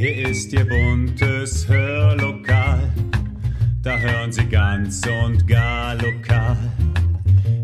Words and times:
Hier 0.00 0.30
ist 0.30 0.50
Ihr 0.54 0.66
buntes 0.66 1.68
Hörlokal, 1.68 2.90
da 3.82 3.98
hören 3.98 4.32
Sie 4.32 4.46
ganz 4.46 5.02
und 5.06 5.46
gar 5.46 5.94
lokal. 5.96 6.56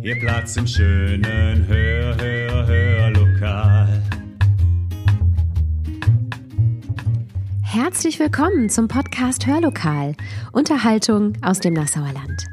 Ihr 0.02 0.20
Platz 0.20 0.54
im 0.58 0.66
schönen 0.66 1.66
Hör, 1.66 2.14
Hör, 2.18 2.66
Hörlokal. 2.66 4.02
Herzlich 7.62 8.18
willkommen 8.18 8.68
zum 8.68 8.86
Podcast 8.86 9.46
Hörlokal, 9.46 10.14
Unterhaltung 10.52 11.38
aus 11.40 11.60
dem 11.60 11.72
Nassauer 11.72 12.12
Land. 12.12 12.44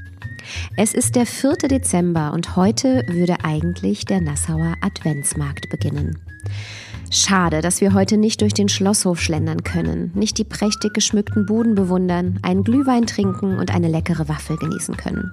Es 0.78 0.94
ist 0.94 1.18
der 1.18 1.26
4. 1.26 1.58
Dezember 1.68 2.32
und 2.32 2.56
heute 2.56 3.04
würde 3.10 3.44
eigentlich 3.44 4.06
der 4.06 4.22
Nassauer 4.22 4.76
Adventsmarkt 4.80 5.70
beginnen. 5.70 6.18
Schade, 7.16 7.62
dass 7.62 7.80
wir 7.80 7.94
heute 7.94 8.18
nicht 8.18 8.42
durch 8.42 8.56
den 8.56 8.70
Schlosshof 8.70 9.22
schlendern 9.22 9.64
können, 9.64 10.12
nicht 10.16 10.40
die 10.40 10.44
prächtig 10.44 10.96
geschmückten 10.96 11.46
Buden 11.46 11.76
bewundern, 11.76 12.40
einen 12.42 12.64
Glühwein 12.64 13.06
trinken 13.06 13.60
und 13.60 13.72
eine 13.72 13.88
leckere 13.88 14.28
Waffel 14.28 14.58
genießen 14.58 14.98
können. 14.98 15.32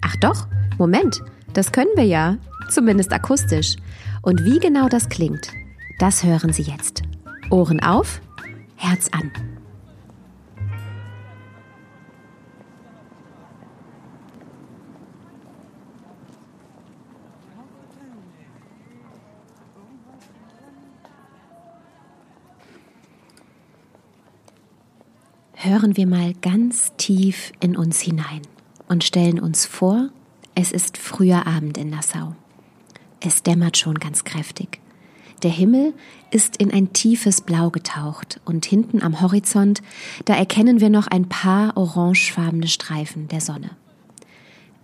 Ach 0.00 0.16
doch, 0.22 0.46
Moment, 0.78 1.20
das 1.52 1.70
können 1.70 1.90
wir 1.96 2.04
ja, 2.04 2.38
zumindest 2.70 3.12
akustisch. 3.12 3.76
Und 4.22 4.46
wie 4.46 4.58
genau 4.58 4.88
das 4.88 5.10
klingt, 5.10 5.50
das 5.98 6.24
hören 6.24 6.54
Sie 6.54 6.62
jetzt. 6.62 7.02
Ohren 7.50 7.80
auf, 7.80 8.22
Herz 8.76 9.10
an. 9.12 9.30
Hören 25.60 25.96
wir 25.96 26.06
mal 26.06 26.34
ganz 26.34 26.92
tief 26.98 27.50
in 27.58 27.76
uns 27.76 28.00
hinein 28.00 28.42
und 28.86 29.02
stellen 29.02 29.40
uns 29.40 29.66
vor, 29.66 30.10
es 30.54 30.70
ist 30.70 30.96
früher 30.96 31.48
Abend 31.48 31.76
in 31.76 31.90
Nassau. 31.90 32.36
Es 33.18 33.42
dämmert 33.42 33.76
schon 33.76 33.96
ganz 33.96 34.22
kräftig. 34.22 34.78
Der 35.42 35.50
Himmel 35.50 35.94
ist 36.30 36.58
in 36.58 36.72
ein 36.72 36.92
tiefes 36.92 37.40
Blau 37.40 37.70
getaucht 37.70 38.40
und 38.44 38.66
hinten 38.66 39.02
am 39.02 39.20
Horizont, 39.20 39.82
da 40.26 40.36
erkennen 40.36 40.80
wir 40.80 40.90
noch 40.90 41.08
ein 41.08 41.28
paar 41.28 41.76
orangefarbene 41.76 42.68
Streifen 42.68 43.26
der 43.26 43.40
Sonne. 43.40 43.70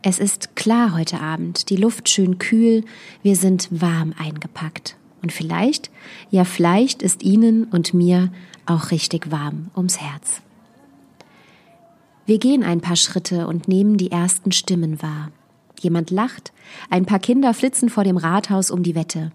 Es 0.03 0.19
ist 0.19 0.57
klar 0.57 0.93
heute 0.93 1.21
Abend, 1.21 1.71
die 1.71 1.77
Luft 1.77 2.09
schön 2.09 2.39
kühl, 2.39 2.85
wir 3.23 3.37
sind 3.37 3.69
warm 3.71 4.13
eingepackt. 4.19 4.97
Und 5.23 5.31
vielleicht, 5.31 5.93
ja 6.33 6.45
vielleicht 6.45 7.01
ist 7.01 7.23
Ihnen 7.23 7.63
und 7.63 7.95
mir 7.95 8.33
auch 8.67 8.91
richtig 8.91 9.31
warm 9.31 9.71
ums 9.77 10.01
Herz. 10.01 10.43
Wir 12.27 12.39
gehen 12.39 12.63
ein 12.65 12.81
paar 12.81 12.97
Schritte 12.97 13.47
und 13.47 13.69
nehmen 13.69 13.99
die 13.99 14.11
ersten 14.11 14.51
Stimmen 14.51 15.03
wahr. 15.03 15.31
Jemand 15.81 16.11
lacht, 16.11 16.53
ein 16.89 17.05
paar 17.05 17.19
Kinder 17.19 17.53
flitzen 17.53 17.91
vor 17.91 18.05
dem 18.05 18.17
Rathaus 18.17 18.71
um 18.71 18.83
die 18.83 18.95
Wette. 18.95 19.31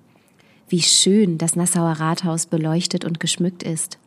Wie 0.67 0.81
schön 0.81 1.37
das 1.37 1.55
Nassauer 1.55 1.93
Rathaus 1.93 2.47
beleuchtet 2.47 3.05
und 3.05 3.19
geschmückt 3.19 3.61
ist. 3.61 3.99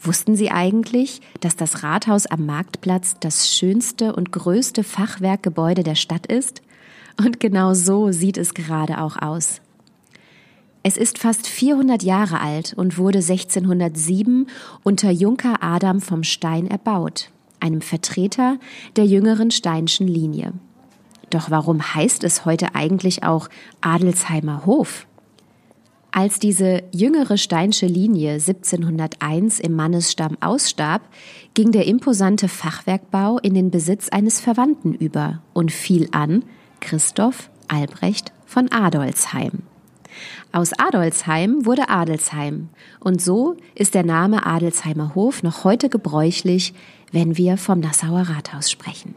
Wussten 0.00 0.34
Sie 0.34 0.50
eigentlich, 0.50 1.20
dass 1.40 1.54
das 1.54 1.84
Rathaus 1.84 2.26
am 2.26 2.46
Marktplatz 2.46 3.16
das 3.20 3.52
schönste 3.52 4.14
und 4.14 4.32
größte 4.32 4.82
Fachwerkgebäude 4.82 5.84
der 5.84 5.96
Stadt 5.96 6.26
ist? 6.26 6.62
Und 7.16 7.38
genau 7.38 7.74
so 7.74 8.10
sieht 8.10 8.38
es 8.38 8.54
gerade 8.54 9.00
auch 9.00 9.16
aus. 9.20 9.60
Es 10.82 10.96
ist 10.96 11.18
fast 11.18 11.46
400 11.46 12.02
Jahre 12.02 12.40
alt 12.40 12.74
und 12.76 12.98
wurde 12.98 13.18
1607 13.18 14.46
unter 14.84 15.10
Junker 15.10 15.62
Adam 15.62 16.00
vom 16.00 16.22
Stein 16.22 16.68
erbaut, 16.68 17.30
einem 17.60 17.80
Vertreter 17.80 18.58
der 18.96 19.06
jüngeren 19.06 19.50
Steinschen 19.50 20.08
Linie. 20.08 20.52
Doch 21.30 21.50
warum 21.50 21.94
heißt 21.94 22.24
es 22.24 22.44
heute 22.44 22.74
eigentlich 22.74 23.22
auch 23.22 23.48
Adelsheimer 23.80 24.64
Hof? 24.66 25.06
Als 26.10 26.38
diese 26.38 26.82
jüngere 26.90 27.36
Steinsche 27.36 27.86
Linie 27.86 28.32
1701 28.32 29.60
im 29.60 29.74
Mannesstamm 29.74 30.38
ausstarb, 30.40 31.02
ging 31.52 31.70
der 31.70 31.86
imposante 31.86 32.48
Fachwerkbau 32.48 33.38
in 33.38 33.52
den 33.54 33.70
Besitz 33.70 34.08
eines 34.08 34.40
Verwandten 34.40 34.94
über 34.94 35.42
und 35.52 35.70
fiel 35.70 36.08
an 36.12 36.44
Christoph 36.80 37.50
Albrecht 37.68 38.32
von 38.46 38.72
Adolzheim. 38.72 39.62
Aus 40.50 40.72
Adolzheim 40.78 41.66
wurde 41.66 41.90
Adelsheim 41.90 42.70
und 43.00 43.20
so 43.20 43.56
ist 43.74 43.94
der 43.94 44.04
Name 44.04 44.46
Adelsheimer 44.46 45.14
Hof 45.14 45.42
noch 45.42 45.64
heute 45.64 45.90
gebräuchlich, 45.90 46.74
wenn 47.12 47.36
wir 47.36 47.56
vom 47.56 47.80
Nassauer 47.80 48.22
Rathaus 48.22 48.70
sprechen. 48.70 49.14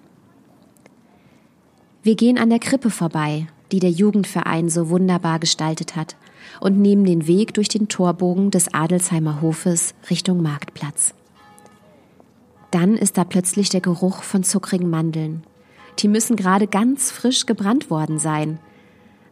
Wir 2.04 2.16
gehen 2.16 2.38
an 2.38 2.50
der 2.50 2.60
Krippe 2.60 2.90
vorbei, 2.90 3.48
die 3.72 3.80
der 3.80 3.92
Jugendverein 3.92 4.70
so 4.70 4.90
wunderbar 4.90 5.40
gestaltet 5.40 5.96
hat, 5.96 6.16
und 6.60 6.80
nehmen 6.80 7.06
den 7.06 7.28
Weg 7.28 7.54
durch 7.54 7.68
den 7.68 7.88
Torbogen 7.88 8.52
des 8.52 8.74
Adelsheimer 8.74 9.42
Hofes 9.42 9.94
Richtung 10.10 10.42
Marktplatz. 10.42 11.14
Dann 12.72 12.96
ist 12.96 13.18
da 13.18 13.24
plötzlich 13.24 13.70
der 13.70 13.82
Geruch 13.82 14.24
von 14.24 14.44
zuckrigen 14.44 14.90
Mandeln. 14.90 15.44
Die 16.00 16.08
müssen 16.08 16.36
gerade 16.36 16.68
ganz 16.68 17.12
frisch 17.12 17.46
gebrannt 17.46 17.90
worden 17.90 18.18
sein. 18.18 18.60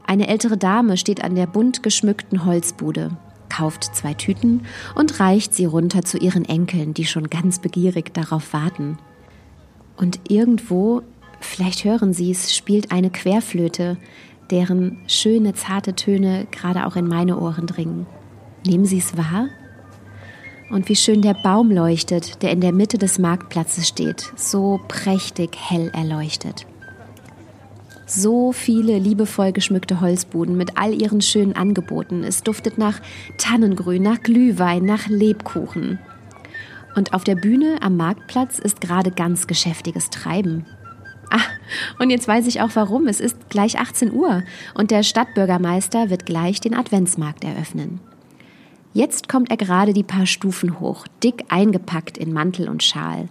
Eine 0.06 0.28
ältere 0.28 0.58
Dame 0.58 0.98
steht 0.98 1.24
an 1.24 1.36
der 1.36 1.48
bunt 1.48 1.82
geschmückten 1.84 2.46
Holzbude, 2.46 3.18
kauft 3.50 3.96
zwei 3.96 4.14
Tüten 4.14 4.66
und 4.96 5.20
reicht 5.20 5.54
sie 5.54 5.66
runter 5.66 6.04
zu 6.04 6.18
ihren 6.18 6.46
Enkeln, 6.46 6.94
die 6.94 7.06
schon 7.06 7.30
ganz 7.30 7.60
begierig 7.60 8.14
darauf 8.14 8.54
warten. 8.54 8.98
Und 9.98 10.20
irgendwo, 10.30 11.02
vielleicht 11.42 11.84
hören 11.84 12.14
Sie 12.14 12.32
es, 12.32 12.56
spielt 12.56 12.92
eine 12.92 13.10
Querflöte, 13.10 13.98
deren 14.50 14.98
schöne, 15.08 15.54
zarte 15.54 15.94
Töne 15.94 16.48
gerade 16.52 16.86
auch 16.86 16.96
in 16.96 17.08
meine 17.08 17.40
Ohren 17.40 17.68
dringen. 17.68 18.06
Nehmen 18.66 18.86
Sie 18.86 19.00
es 19.00 19.18
wahr? 19.18 19.48
Und 20.70 20.88
wie 20.88 20.96
schön 20.96 21.22
der 21.22 21.34
Baum 21.34 21.72
leuchtet, 21.72 22.42
der 22.44 22.52
in 22.52 22.62
der 22.62 22.72
Mitte 22.72 22.98
des 22.98 23.20
Marktplatzes 23.20 23.88
steht, 23.88 24.32
so 24.36 24.80
prächtig 24.88 25.58
hell 25.58 25.90
erleuchtet. 25.94 26.66
So 28.12 28.52
viele 28.54 28.98
liebevoll 28.98 29.52
geschmückte 29.52 30.02
Holzbuden 30.02 30.58
mit 30.58 30.80
all 30.80 31.00
ihren 31.00 31.22
schönen 31.22 31.56
Angeboten. 31.56 32.24
Es 32.24 32.42
duftet 32.42 32.80
nach 32.80 33.00
Tannengrün, 33.38 34.02
nach 34.02 34.24
Glühwein, 34.24 34.84
nach 34.84 35.08
Lebkuchen. 35.08 36.00
Und 36.96 37.14
auf 37.14 37.24
der 37.24 37.36
Bühne 37.36 37.78
am 37.82 37.98
Marktplatz 37.98 38.58
ist 38.58 38.82
gerade 38.82 39.12
ganz 39.12 39.46
geschäftiges 39.46 40.10
Treiben. 40.10 40.66
Ah, 41.30 41.38
und 42.00 42.10
jetzt 42.10 42.28
weiß 42.28 42.48
ich 42.48 42.62
auch 42.62 42.72
warum. 42.74 43.06
Es 43.08 43.20
ist 43.20 43.52
gleich 43.52 43.78
18 43.78 44.12
Uhr 44.12 44.42
und 44.74 44.90
der 44.90 45.04
Stadtbürgermeister 45.04 46.10
wird 46.10 46.26
gleich 46.26 46.60
den 46.60 46.74
Adventsmarkt 46.74 47.44
eröffnen. 47.44 48.00
Jetzt 48.92 49.30
kommt 49.30 49.52
er 49.52 49.58
gerade 49.58 49.94
die 49.94 50.04
paar 50.04 50.26
Stufen 50.26 50.80
hoch, 50.80 51.06
dick 51.24 51.46
eingepackt 51.50 52.18
in 52.18 52.34
Mantel 52.34 52.70
und 52.70 52.82
Schal. 52.82 53.30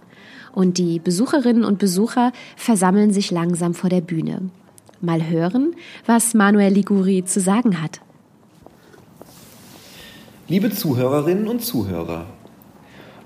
Und 0.53 0.77
die 0.77 0.99
Besucherinnen 0.99 1.65
und 1.65 1.79
Besucher 1.79 2.31
versammeln 2.55 3.11
sich 3.11 3.29
langsam 3.29 3.73
vor 3.73 3.89
der 3.89 3.99
Bühne. 3.99 4.49
Mal 5.01 5.29
hören, 5.29 5.75
was 6.05 6.33
Manuel 6.33 6.73
Liguri 6.73 7.23
zu 7.23 7.39
sagen 7.39 7.81
hat. 7.81 8.01
Liebe 10.47 10.71
Zuhörerinnen 10.71 11.47
und 11.47 11.63
Zuhörer, 11.63 12.25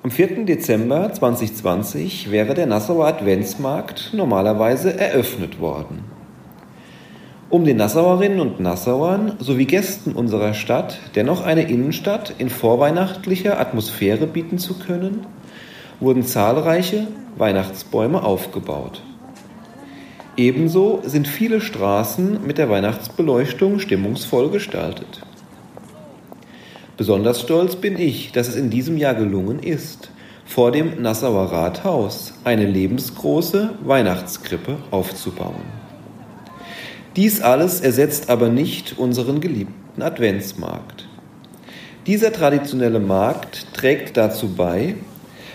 am 0.03 0.11
4. 0.11 0.44
Dezember 0.44 1.13
2020 1.13 2.29
wäre 2.29 2.53
der 2.53 2.66
Nassauer 2.66 3.07
Adventsmarkt 3.07 4.11
normalerweise 4.13 5.00
eröffnet 5.00 5.61
worden. 5.61 6.03
Um 7.50 7.63
den 7.63 7.78
Nassauerinnen 7.78 8.41
und 8.41 8.59
Nassauern 8.59 9.38
sowie 9.40 9.66
Gästen 9.66 10.11
unserer 10.11 10.53
Stadt 10.53 11.00
dennoch 11.16 11.41
eine 11.41 11.69
Innenstadt 11.69 12.34
in 12.38 12.50
vorweihnachtlicher 12.50 13.59
Atmosphäre 13.59 14.28
bieten 14.28 14.58
zu 14.58 14.78
können, 14.78 15.25
wurden 15.99 16.23
zahlreiche 16.23 17.08
Weihnachtsbäume 17.37 18.23
aufgebaut. 18.23 19.02
Ebenso 20.35 21.02
sind 21.06 21.28
viele 21.28 21.62
Straßen 21.62 22.40
mit 22.46 22.58
der 22.58 22.68
Weihnachtsbeleuchtung 22.68 23.78
stimmungsvoll 23.78 24.50
gestaltet. 24.50 25.22
Besonders 26.97 27.41
stolz 27.41 27.76
bin 27.76 28.00
ich, 28.00 28.32
dass 28.32 28.47
es 28.47 28.56
in 28.56 28.72
diesem 28.72 28.97
Jahr 28.97 29.14
gelungen 29.14 29.59
ist, 29.59 30.09
vor 30.46 30.72
dem 30.72 31.02
Nassauer 31.02 31.52
Rathaus 31.52 32.34
eine 32.44 32.66
lebensgroße 32.66 33.76
Weihnachtskrippe 33.84 34.78
aufzubauen. 34.90 35.64
Dies 37.16 37.41
alles 37.41 37.82
ersetzt 37.82 38.32
aber 38.32 38.50
nicht 38.50 38.97
unseren 38.97 39.40
geliebten 39.40 40.02
Adventsmarkt. 40.02 41.08
Dieser 42.08 42.34
traditionelle 42.34 43.00
Markt 43.00 43.68
trägt 43.74 44.18
dazu 44.18 44.50
bei, 44.56 44.96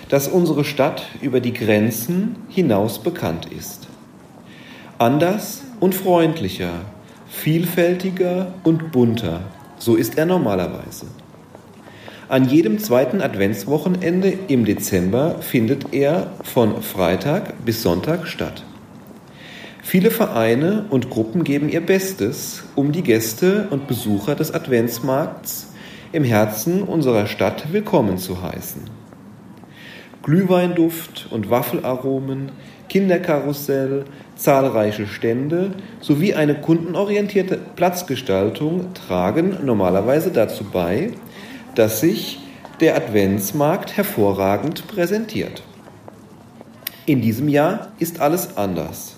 dass 0.08 0.28
unsere 0.28 0.64
Stadt 0.64 1.02
über 1.20 1.40
die 1.40 1.52
Grenzen 1.52 2.36
hinaus 2.48 3.00
bekannt 3.00 3.46
ist. 3.46 3.87
Anders 5.00 5.62
und 5.78 5.94
freundlicher, 5.94 6.72
vielfältiger 7.28 8.54
und 8.64 8.90
bunter, 8.90 9.42
so 9.78 9.94
ist 9.94 10.18
er 10.18 10.26
normalerweise. 10.26 11.06
An 12.28 12.48
jedem 12.48 12.80
zweiten 12.80 13.22
Adventswochenende 13.22 14.36
im 14.48 14.64
Dezember 14.64 15.36
findet 15.40 15.94
er 15.94 16.32
von 16.42 16.82
Freitag 16.82 17.64
bis 17.64 17.80
Sonntag 17.80 18.26
statt. 18.26 18.64
Viele 19.84 20.10
Vereine 20.10 20.86
und 20.90 21.10
Gruppen 21.10 21.44
geben 21.44 21.68
ihr 21.68 21.80
Bestes, 21.80 22.64
um 22.74 22.90
die 22.90 23.02
Gäste 23.02 23.68
und 23.70 23.86
Besucher 23.86 24.34
des 24.34 24.52
Adventsmarkts 24.52 25.68
im 26.10 26.24
Herzen 26.24 26.82
unserer 26.82 27.28
Stadt 27.28 27.72
willkommen 27.72 28.18
zu 28.18 28.42
heißen. 28.42 28.82
Glühweinduft 30.24 31.28
und 31.30 31.50
Waffelaromen, 31.50 32.50
Kinderkarussell, 32.88 34.04
zahlreiche 34.36 35.06
Stände 35.06 35.72
sowie 36.00 36.34
eine 36.34 36.54
kundenorientierte 36.54 37.58
Platzgestaltung 37.76 38.94
tragen 38.94 39.58
normalerweise 39.64 40.30
dazu 40.30 40.64
bei, 40.64 41.10
dass 41.74 42.00
sich 42.00 42.40
der 42.80 42.96
Adventsmarkt 42.96 43.96
hervorragend 43.96 44.86
präsentiert. 44.86 45.62
In 47.06 47.20
diesem 47.20 47.48
Jahr 47.48 47.92
ist 47.98 48.20
alles 48.20 48.56
anders. 48.56 49.16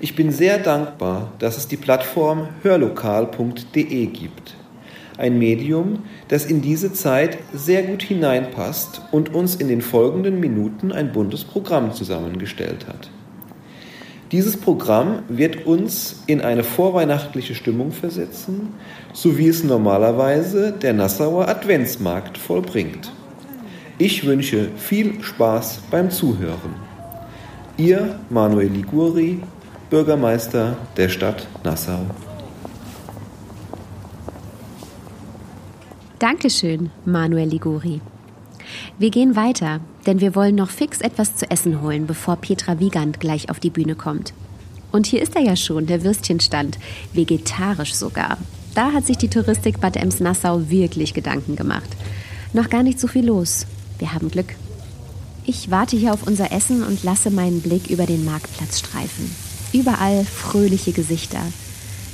Ich 0.00 0.14
bin 0.14 0.30
sehr 0.30 0.58
dankbar, 0.58 1.32
dass 1.38 1.56
es 1.56 1.68
die 1.68 1.76
Plattform 1.76 2.48
hörlokal.de 2.62 4.06
gibt. 4.06 4.55
Ein 5.18 5.38
Medium, 5.38 6.00
das 6.28 6.44
in 6.44 6.60
diese 6.60 6.92
Zeit 6.92 7.38
sehr 7.54 7.82
gut 7.82 8.02
hineinpasst 8.02 9.02
und 9.12 9.34
uns 9.34 9.56
in 9.56 9.68
den 9.68 9.80
folgenden 9.80 10.40
Minuten 10.40 10.92
ein 10.92 11.12
buntes 11.12 11.44
Programm 11.44 11.92
zusammengestellt 11.92 12.86
hat. 12.86 13.10
Dieses 14.32 14.56
Programm 14.56 15.22
wird 15.28 15.66
uns 15.66 16.22
in 16.26 16.40
eine 16.40 16.64
vorweihnachtliche 16.64 17.54
Stimmung 17.54 17.92
versetzen, 17.92 18.74
so 19.12 19.38
wie 19.38 19.46
es 19.46 19.62
normalerweise 19.62 20.72
der 20.72 20.94
Nassauer 20.94 21.48
Adventsmarkt 21.48 22.36
vollbringt. 22.36 23.12
Ich 23.98 24.26
wünsche 24.26 24.68
viel 24.76 25.22
Spaß 25.22 25.80
beim 25.90 26.10
Zuhören. 26.10 26.74
Ihr 27.76 28.18
Manuel 28.28 28.68
Liguri, 28.68 29.40
Bürgermeister 29.90 30.76
der 30.96 31.08
Stadt 31.08 31.46
Nassau. 31.62 32.00
Dankeschön, 36.18 36.88
Manuel 37.04 37.50
Liguri. 37.50 38.00
Wir 38.98 39.10
gehen 39.10 39.36
weiter, 39.36 39.80
denn 40.06 40.18
wir 40.18 40.34
wollen 40.34 40.54
noch 40.54 40.70
fix 40.70 41.02
etwas 41.02 41.36
zu 41.36 41.50
essen 41.50 41.82
holen, 41.82 42.06
bevor 42.06 42.36
Petra 42.36 42.80
Wiegand 42.80 43.20
gleich 43.20 43.50
auf 43.50 43.60
die 43.60 43.68
Bühne 43.68 43.94
kommt. 43.96 44.32
Und 44.92 45.06
hier 45.06 45.20
ist 45.20 45.36
er 45.36 45.42
ja 45.42 45.56
schon, 45.56 45.84
der 45.84 46.04
Würstchenstand, 46.04 46.78
vegetarisch 47.12 47.92
sogar. 47.92 48.38
Da 48.74 48.92
hat 48.92 49.04
sich 49.04 49.18
die 49.18 49.28
Touristik 49.28 49.78
Bad 49.78 49.96
Ems-Nassau 49.96 50.70
wirklich 50.70 51.12
Gedanken 51.12 51.54
gemacht. 51.54 51.90
Noch 52.54 52.70
gar 52.70 52.82
nicht 52.82 52.98
so 52.98 53.08
viel 53.08 53.26
los. 53.26 53.66
Wir 53.98 54.14
haben 54.14 54.30
Glück. 54.30 54.54
Ich 55.44 55.70
warte 55.70 55.98
hier 55.98 56.14
auf 56.14 56.26
unser 56.26 56.50
Essen 56.50 56.82
und 56.82 57.04
lasse 57.04 57.30
meinen 57.30 57.60
Blick 57.60 57.90
über 57.90 58.06
den 58.06 58.24
Marktplatz 58.24 58.78
streifen. 58.78 59.30
Überall 59.74 60.24
fröhliche 60.24 60.92
Gesichter, 60.92 61.42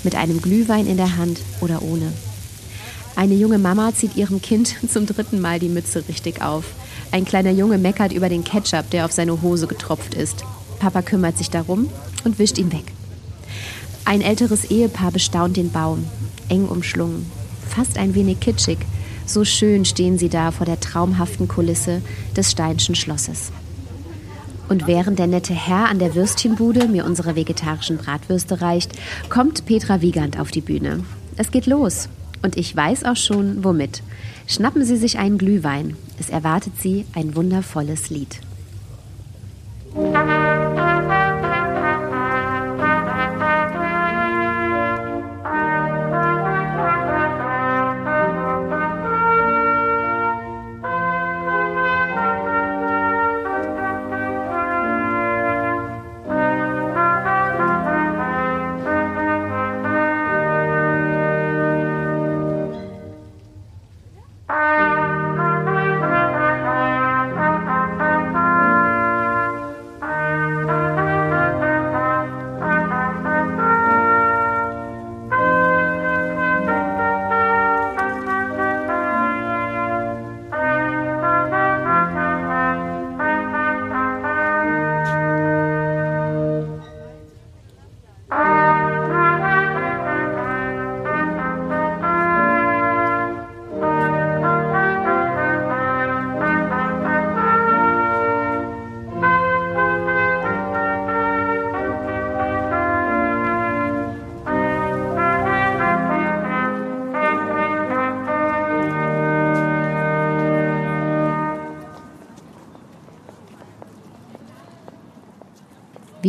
mit 0.03 0.17
einem 0.17 0.43
Glühwein 0.43 0.89
in 0.89 0.97
der 0.97 1.17
Hand 1.17 1.39
oder 1.61 1.83
ohne. 1.83 2.13
Eine 3.14 3.35
junge 3.35 3.59
Mama 3.59 3.94
zieht 3.94 4.17
ihrem 4.17 4.41
Kind 4.41 4.75
zum 4.91 5.06
dritten 5.06 5.41
Mal 5.41 5.59
die 5.59 5.69
Mütze 5.69 6.05
richtig 6.09 6.43
auf. 6.43 6.64
Ein 7.11 7.25
kleiner 7.25 7.50
Junge 7.50 7.79
meckert 7.79 8.12
über 8.12 8.29
den 8.29 8.44
Ketchup, 8.44 8.91
der 8.91 9.05
auf 9.05 9.12
seine 9.12 9.43
Hose 9.43 9.67
getropft 9.67 10.14
ist. 10.14 10.44
Papa 10.79 11.03
kümmert 11.03 11.37
sich 11.38 11.50
darum 11.50 11.88
und 12.25 12.38
wischt 12.38 12.59
ihn 12.59 12.73
weg. 12.73 12.85
Ein 14.05 14.20
älteres 14.20 14.64
Ehepaar 14.64 15.12
bestaunt 15.12 15.56
den 15.56 15.70
Baum, 15.70 16.05
eng 16.49 16.67
umschlungen, 16.67 17.31
fast 17.69 17.99
ein 17.99 18.14
wenig 18.14 18.41
kitschig. 18.41 18.79
So 19.26 19.44
schön 19.44 19.85
stehen 19.85 20.19
sie 20.19 20.29
da 20.29 20.50
vor 20.50 20.67
der 20.67 20.81
traumhaften 20.81 21.47
Kulisse 21.47 22.03
des 22.37 22.50
Steinschen 22.50 22.94
Schlosses. 22.94 23.53
Und 24.69 24.87
während 24.87 25.19
der 25.19 25.26
nette 25.26 25.55
Herr 25.55 25.88
an 25.88 25.99
der 25.99 26.15
Würstchenbude 26.15 26.88
mir 26.88 27.05
unsere 27.05 27.37
vegetarischen 27.37 27.99
Bratwürste 27.99 28.61
reicht, 28.61 28.93
kommt 29.29 29.67
Petra 29.67 30.00
Wiegand 30.00 30.41
auf 30.41 30.50
die 30.50 30.61
Bühne. 30.62 31.05
Es 31.37 31.50
geht 31.50 31.67
los. 31.67 32.08
Und 32.43 32.56
ich 32.56 32.75
weiß 32.75 33.05
auch 33.05 33.17
schon, 33.17 33.65
womit. 33.65 34.03
Schnappen 34.47 34.85
Sie 34.85 34.97
sich 34.97 35.19
einen 35.19 35.39
Glühwein. 35.39 35.97
Es 36.19 36.29
erwartet 36.29 36.75
Sie 36.81 37.06
ein 37.15 37.37
wundervolles 37.37 38.11
Lied. 38.11 38.41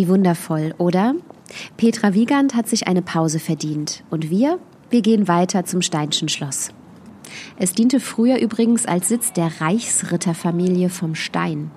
Wie 0.03 0.10
wundervoll, 0.10 0.75
oder? 0.79 1.15
Petra 1.77 2.13
Wiegand 2.13 2.55
hat 2.55 2.67
sich 2.67 2.88
eine 2.88 3.01
Pause 3.01 3.39
verdient. 3.39 4.03
Und 4.10 4.29
wir? 4.29 4.60
Wir 4.89 5.01
gehen 5.01 5.29
weiter 5.29 5.63
zum 5.63 5.81
Steinschen 5.81 6.27
Schloss. 6.27 6.72
Es 7.57 7.72
diente 7.72 8.01
früher 8.01 8.41
übrigens 8.41 8.86
als 8.86 9.07
Sitz 9.07 9.31
der 9.31 9.62
Reichsritterfamilie 9.62 10.89
vom 10.89 11.15
Stein. 11.15 11.72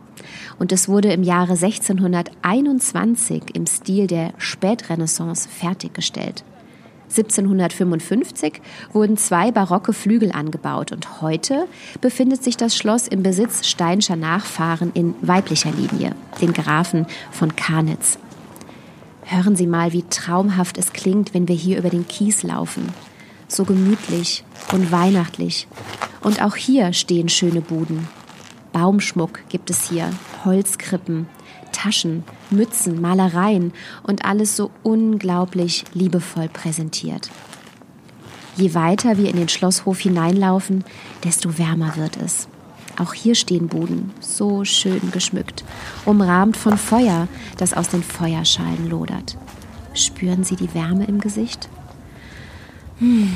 Und 0.58 0.72
es 0.72 0.88
wurde 0.88 1.12
im 1.12 1.22
Jahre 1.22 1.52
1621 1.52 3.54
im 3.54 3.64
Stil 3.64 4.08
der 4.08 4.32
Spätrenaissance 4.38 5.48
fertiggestellt. 5.48 6.42
1755 7.08 8.60
wurden 8.92 9.16
zwei 9.16 9.50
barocke 9.50 9.92
Flügel 9.92 10.32
angebaut 10.32 10.92
und 10.92 11.20
heute 11.22 11.66
befindet 12.00 12.42
sich 12.42 12.56
das 12.56 12.76
Schloss 12.76 13.06
im 13.08 13.22
Besitz 13.22 13.66
steinscher 13.66 14.16
Nachfahren 14.16 14.90
in 14.94 15.14
weiblicher 15.22 15.70
Linie, 15.70 16.14
den 16.40 16.52
Grafen 16.52 17.06
von 17.30 17.56
Karnitz. 17.56 18.18
Hören 19.22 19.56
Sie 19.56 19.66
mal, 19.66 19.92
wie 19.92 20.04
traumhaft 20.04 20.78
es 20.78 20.92
klingt, 20.92 21.34
wenn 21.34 21.48
wir 21.48 21.56
hier 21.56 21.78
über 21.78 21.90
den 21.90 22.06
Kies 22.06 22.42
laufen. 22.42 22.92
So 23.48 23.64
gemütlich 23.64 24.44
und 24.72 24.92
weihnachtlich. 24.92 25.66
Und 26.20 26.42
auch 26.42 26.56
hier 26.56 26.92
stehen 26.92 27.28
schöne 27.28 27.60
Buden. 27.60 28.08
Baumschmuck 28.72 29.40
gibt 29.48 29.70
es 29.70 29.88
hier, 29.88 30.10
Holzkrippen, 30.44 31.28
Taschen, 31.72 32.24
Mützen, 32.50 33.00
Malereien 33.00 33.72
und 34.02 34.24
alles 34.24 34.56
so 34.56 34.70
unglaublich 34.82 35.84
liebevoll 35.92 36.48
präsentiert. 36.48 37.30
Je 38.56 38.74
weiter 38.74 39.18
wir 39.18 39.28
in 39.28 39.36
den 39.36 39.48
Schlosshof 39.48 40.00
hineinlaufen, 40.00 40.84
desto 41.24 41.58
wärmer 41.58 41.96
wird 41.96 42.16
es. 42.16 42.48
Auch 42.98 43.12
hier 43.12 43.34
stehen 43.34 43.68
Buden, 43.68 44.12
so 44.20 44.64
schön 44.64 45.10
geschmückt, 45.10 45.64
umrahmt 46.06 46.56
von 46.56 46.78
Feuer, 46.78 47.28
das 47.58 47.74
aus 47.74 47.90
den 47.90 48.02
Feuerschalen 48.02 48.88
lodert. 48.88 49.36
Spüren 49.92 50.44
Sie 50.44 50.56
die 50.56 50.72
Wärme 50.72 51.04
im 51.04 51.20
Gesicht? 51.20 51.68
Hm. 52.98 53.32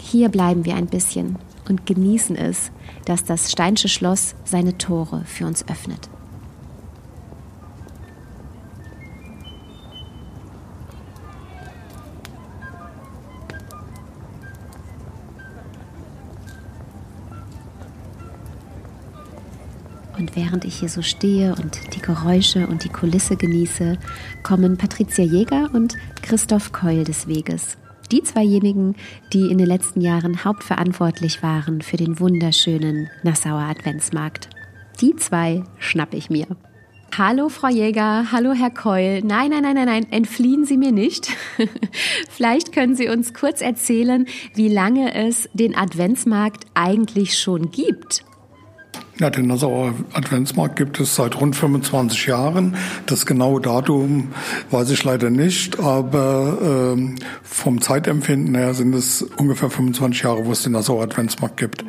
Hier 0.00 0.28
bleiben 0.28 0.64
wir 0.64 0.76
ein 0.76 0.86
bisschen 0.86 1.36
und 1.68 1.84
genießen 1.84 2.36
es, 2.36 2.70
dass 3.04 3.24
das 3.24 3.50
Steinsche 3.50 3.88
Schloss 3.88 4.34
seine 4.44 4.78
Tore 4.78 5.24
für 5.26 5.46
uns 5.46 5.68
öffnet. 5.68 6.08
Während 20.36 20.64
ich 20.64 20.78
hier 20.78 20.88
so 20.88 21.02
stehe 21.02 21.56
und 21.56 21.96
die 21.96 22.00
Geräusche 22.00 22.66
und 22.68 22.84
die 22.84 22.90
Kulisse 22.90 23.36
genieße, 23.36 23.98
kommen 24.42 24.76
Patricia 24.76 25.24
Jäger 25.24 25.70
und 25.72 25.96
Christoph 26.22 26.72
Keul 26.72 27.04
des 27.04 27.26
Weges. 27.26 27.78
Die 28.12 28.22
zweijenigen, 28.22 28.94
die 29.32 29.50
in 29.50 29.58
den 29.58 29.66
letzten 29.66 30.00
Jahren 30.00 30.44
hauptverantwortlich 30.44 31.42
waren 31.42 31.80
für 31.80 31.96
den 31.96 32.20
wunderschönen 32.20 33.08
Nassauer 33.24 33.62
Adventsmarkt. 33.62 34.50
Die 35.00 35.16
zwei 35.16 35.64
schnapp 35.78 36.14
ich 36.14 36.30
mir. 36.30 36.46
Hallo, 37.16 37.48
Frau 37.48 37.68
Jäger. 37.68 38.30
Hallo, 38.30 38.52
Herr 38.52 38.70
Keul. 38.70 39.22
Nein, 39.22 39.50
nein, 39.50 39.62
nein, 39.62 39.74
nein, 39.74 39.86
nein, 39.86 40.12
entfliehen 40.12 40.66
Sie 40.66 40.76
mir 40.76 40.92
nicht. 40.92 41.30
Vielleicht 42.28 42.72
können 42.72 42.94
Sie 42.94 43.08
uns 43.08 43.32
kurz 43.32 43.62
erzählen, 43.62 44.26
wie 44.54 44.68
lange 44.68 45.14
es 45.14 45.48
den 45.54 45.74
Adventsmarkt 45.74 46.66
eigentlich 46.74 47.38
schon 47.38 47.70
gibt. 47.70 48.22
Ja, 49.18 49.30
den 49.30 49.46
Nassauer 49.46 49.94
Adventsmarkt 50.12 50.76
gibt 50.76 51.00
es 51.00 51.14
seit 51.14 51.40
rund 51.40 51.56
25 51.56 52.26
Jahren. 52.26 52.76
Das 53.06 53.24
genaue 53.24 53.62
Datum 53.62 54.28
weiß 54.70 54.90
ich 54.90 55.02
leider 55.04 55.30
nicht, 55.30 55.80
aber 55.80 56.58
ähm, 56.62 57.16
vom 57.42 57.80
Zeitempfinden 57.80 58.54
her 58.54 58.74
sind 58.74 58.94
es 58.94 59.22
ungefähr 59.22 59.70
25 59.70 60.22
Jahre, 60.22 60.44
wo 60.44 60.52
es 60.52 60.64
den 60.64 60.72
Nassauer 60.72 61.02
Adventsmarkt 61.02 61.56
gibt. 61.56 61.82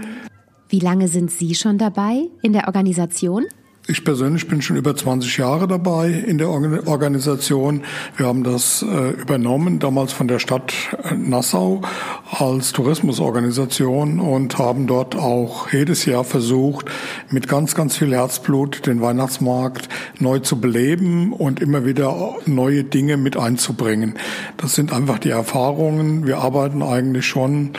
Wie 0.69 0.79
lange 0.79 1.10
sind 1.10 1.29
Sie 1.29 1.53
schon 1.53 1.77
dabei 1.77 2.29
in 2.41 2.53
der 2.53 2.67
Organisation? 2.67 3.46
Ich 3.89 4.03
persönlich 4.03 4.50
bin 4.50 4.62
schon 4.62 4.75
über 4.75 4.94
20 4.94 5.38
Jahre 5.38 5.65
dabei 5.65 6.10
in 6.10 6.38
der 6.38 6.50
Organisation. 6.50 7.84
Wir 8.17 8.25
haben 8.25 8.44
das 8.44 8.82
äh, 8.82 9.12
übernommen, 9.12 9.79
damals 9.79 10.12
von 10.12 10.27
der 10.27 10.39
Stadt 10.39 10.74
äh, 11.06 11.13
Nassau 11.15 11.82
als 12.29 12.74
Tourismusorganisation 12.74 14.20
und 14.20 14.58
haben 14.58 14.88
dort 14.88 15.15
auch 15.15 15.72
jedes 15.72 16.03
Jahr 16.03 16.25
versucht, 16.25 16.88
mit 17.29 17.48
ganz, 17.48 17.75
ganz 17.75 17.96
viel 17.96 18.13
Herzblut 18.13 18.86
den 18.86 19.00
Weihnachtsmarkt 19.00 19.88
neu 20.20 20.39
zu 20.39 20.60
beleben 20.60 21.32
und 21.32 21.62
immer 21.62 21.86
wieder 21.86 22.36
neue 22.46 22.84
Dinge 22.84 23.15
mit 23.15 23.38
einzubringen. 23.38 24.15
Das 24.58 24.75
sind 24.75 24.91
einfach 24.91 25.17
die 25.17 25.29
Erfahrungen. 25.29 26.27
Wir 26.27 26.39
arbeiten 26.39 26.84
eigentlich 26.84 27.25
schon 27.25 27.72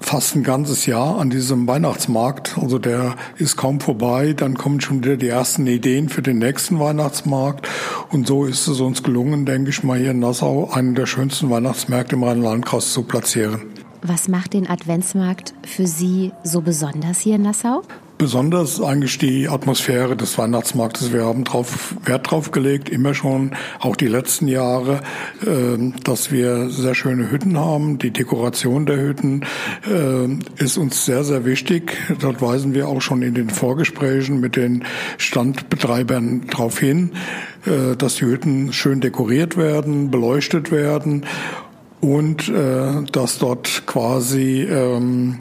fast 0.00 0.36
ein 0.36 0.42
ganzes 0.42 0.86
Jahr 0.86 1.18
an 1.18 1.30
diesem 1.30 1.66
Weihnachtsmarkt. 1.66 2.56
Also 2.60 2.78
der 2.78 3.16
ist 3.36 3.56
kaum 3.56 3.80
vorbei. 3.80 4.32
Dann 4.32 4.56
kommen 4.56 4.80
schon 4.80 5.04
wieder 5.04 5.16
die 5.16 5.28
ersten 5.28 5.66
Ideen 5.66 6.08
für 6.08 6.22
den 6.22 6.38
nächsten 6.38 6.78
Weihnachtsmarkt. 6.78 7.68
Und 8.10 8.26
so 8.26 8.44
ist 8.44 8.68
es 8.68 8.80
uns 8.80 9.02
gelungen, 9.02 9.46
denke 9.46 9.70
ich 9.70 9.82
mal, 9.82 9.98
hier 9.98 10.12
in 10.12 10.20
Nassau 10.20 10.70
einen 10.72 10.94
der 10.94 11.06
schönsten 11.06 11.50
Weihnachtsmärkte 11.50 12.16
im 12.16 12.22
Rheinland-Kreis 12.22 12.92
zu 12.92 13.02
platzieren. 13.02 13.62
Was 14.02 14.28
macht 14.28 14.52
den 14.52 14.68
Adventsmarkt 14.68 15.54
für 15.66 15.86
Sie 15.86 16.32
so 16.44 16.60
besonders 16.60 17.18
hier 17.18 17.34
in 17.34 17.42
Nassau? 17.42 17.82
Besonders 18.18 18.82
eigentlich 18.82 19.18
die 19.18 19.48
Atmosphäre 19.48 20.16
des 20.16 20.36
Weihnachtsmarktes. 20.38 21.12
Wir 21.12 21.24
haben 21.24 21.44
drauf, 21.44 21.94
Wert 22.04 22.28
drauf 22.28 22.50
gelegt, 22.50 22.88
immer 22.88 23.14
schon, 23.14 23.52
auch 23.78 23.94
die 23.94 24.08
letzten 24.08 24.48
Jahre, 24.48 25.02
äh, 25.46 25.92
dass 26.02 26.32
wir 26.32 26.68
sehr 26.68 26.96
schöne 26.96 27.30
Hütten 27.30 27.56
haben. 27.56 27.98
Die 27.98 28.10
Dekoration 28.10 28.86
der 28.86 28.96
Hütten 28.96 29.44
äh, 29.88 30.62
ist 30.62 30.78
uns 30.78 31.04
sehr, 31.04 31.22
sehr 31.22 31.44
wichtig. 31.44 31.96
Dort 32.20 32.42
weisen 32.42 32.74
wir 32.74 32.88
auch 32.88 33.00
schon 33.00 33.22
in 33.22 33.34
den 33.34 33.50
Vorgesprächen 33.50 34.40
mit 34.40 34.56
den 34.56 34.84
Standbetreibern 35.16 36.48
darauf 36.50 36.80
hin, 36.80 37.12
äh, 37.66 37.94
dass 37.94 38.16
die 38.16 38.24
Hütten 38.24 38.72
schön 38.72 39.00
dekoriert 39.00 39.56
werden, 39.56 40.10
beleuchtet 40.10 40.72
werden 40.72 41.24
und 42.00 42.48
äh, 42.48 43.04
dass 43.12 43.38
dort 43.38 43.86
quasi 43.86 44.62
ähm, 44.62 45.38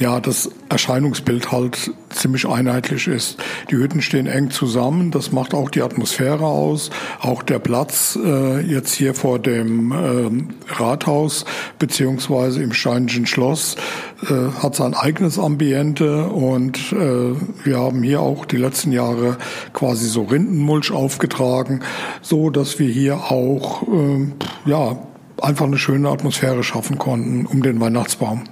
ja, 0.00 0.18
das 0.18 0.50
Erscheinungsbild 0.70 1.52
halt 1.52 1.92
ziemlich 2.08 2.48
einheitlich 2.48 3.06
ist. 3.06 3.38
Die 3.70 3.76
Hütten 3.76 4.00
stehen 4.00 4.26
eng 4.26 4.50
zusammen, 4.50 5.10
das 5.10 5.30
macht 5.30 5.52
auch 5.52 5.68
die 5.68 5.82
Atmosphäre 5.82 6.46
aus. 6.46 6.90
Auch 7.20 7.42
der 7.42 7.58
Platz 7.58 8.18
äh, 8.20 8.60
jetzt 8.60 8.94
hier 8.94 9.14
vor 9.14 9.38
dem 9.38 9.92
äh, 9.92 10.72
Rathaus 10.72 11.44
beziehungsweise 11.78 12.62
im 12.62 12.72
Steinischen 12.72 13.26
Schloss 13.26 13.76
äh, 14.22 14.62
hat 14.62 14.74
sein 14.74 14.94
eigenes 14.94 15.38
Ambiente 15.38 16.24
und 16.28 16.78
äh, 16.92 17.34
wir 17.64 17.78
haben 17.78 18.02
hier 18.02 18.22
auch 18.22 18.46
die 18.46 18.56
letzten 18.56 18.92
Jahre 18.92 19.36
quasi 19.74 20.08
so 20.08 20.22
Rindenmulch 20.22 20.92
aufgetragen, 20.92 21.80
so 22.22 22.48
dass 22.48 22.78
wir 22.78 22.88
hier 22.88 23.16
auch 23.16 23.82
äh, 23.82 24.28
ja 24.64 24.96
einfach 25.42 25.66
eine 25.66 25.78
schöne 25.78 26.08
Atmosphäre 26.08 26.62
schaffen 26.62 26.96
konnten 26.96 27.44
um 27.44 27.62
den 27.62 27.80
Weihnachtsbaum. 27.80 28.44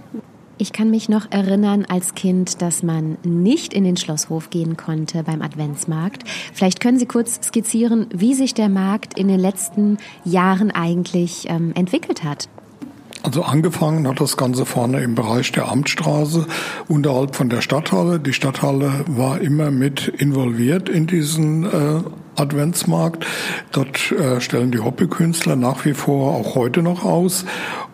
Ich 0.60 0.72
kann 0.72 0.90
mich 0.90 1.08
noch 1.08 1.30
erinnern 1.30 1.86
als 1.88 2.16
Kind, 2.16 2.60
dass 2.60 2.82
man 2.82 3.16
nicht 3.22 3.72
in 3.72 3.84
den 3.84 3.96
Schlosshof 3.96 4.50
gehen 4.50 4.76
konnte 4.76 5.22
beim 5.22 5.40
Adventsmarkt. 5.40 6.24
Vielleicht 6.52 6.80
können 6.80 6.98
Sie 6.98 7.06
kurz 7.06 7.38
skizzieren, 7.46 8.08
wie 8.12 8.34
sich 8.34 8.54
der 8.54 8.68
Markt 8.68 9.16
in 9.16 9.28
den 9.28 9.38
letzten 9.38 9.98
Jahren 10.24 10.72
eigentlich 10.72 11.46
ähm, 11.48 11.72
entwickelt 11.76 12.24
hat. 12.24 12.48
Also 13.22 13.42
angefangen 13.42 14.08
hat 14.08 14.20
das 14.20 14.36
Ganze 14.36 14.66
vorne 14.66 15.00
im 15.00 15.14
Bereich 15.14 15.52
der 15.52 15.70
Amtsstraße 15.70 16.46
unterhalb 16.88 17.36
von 17.36 17.48
der 17.48 17.60
Stadthalle. 17.60 18.18
Die 18.18 18.32
Stadthalle 18.32 19.04
war 19.06 19.40
immer 19.40 19.70
mit 19.70 20.08
involviert 20.08 20.88
in 20.88 21.06
diesen 21.06 21.64
äh, 21.64 22.00
Adventsmarkt. 22.38 23.26
Dort 23.72 24.12
äh, 24.12 24.40
stellen 24.40 24.70
die 24.70 24.80
Hobbykünstler 24.80 25.56
nach 25.56 25.84
wie 25.84 25.94
vor 25.94 26.34
auch 26.34 26.54
heute 26.54 26.82
noch 26.82 27.04
aus. 27.04 27.44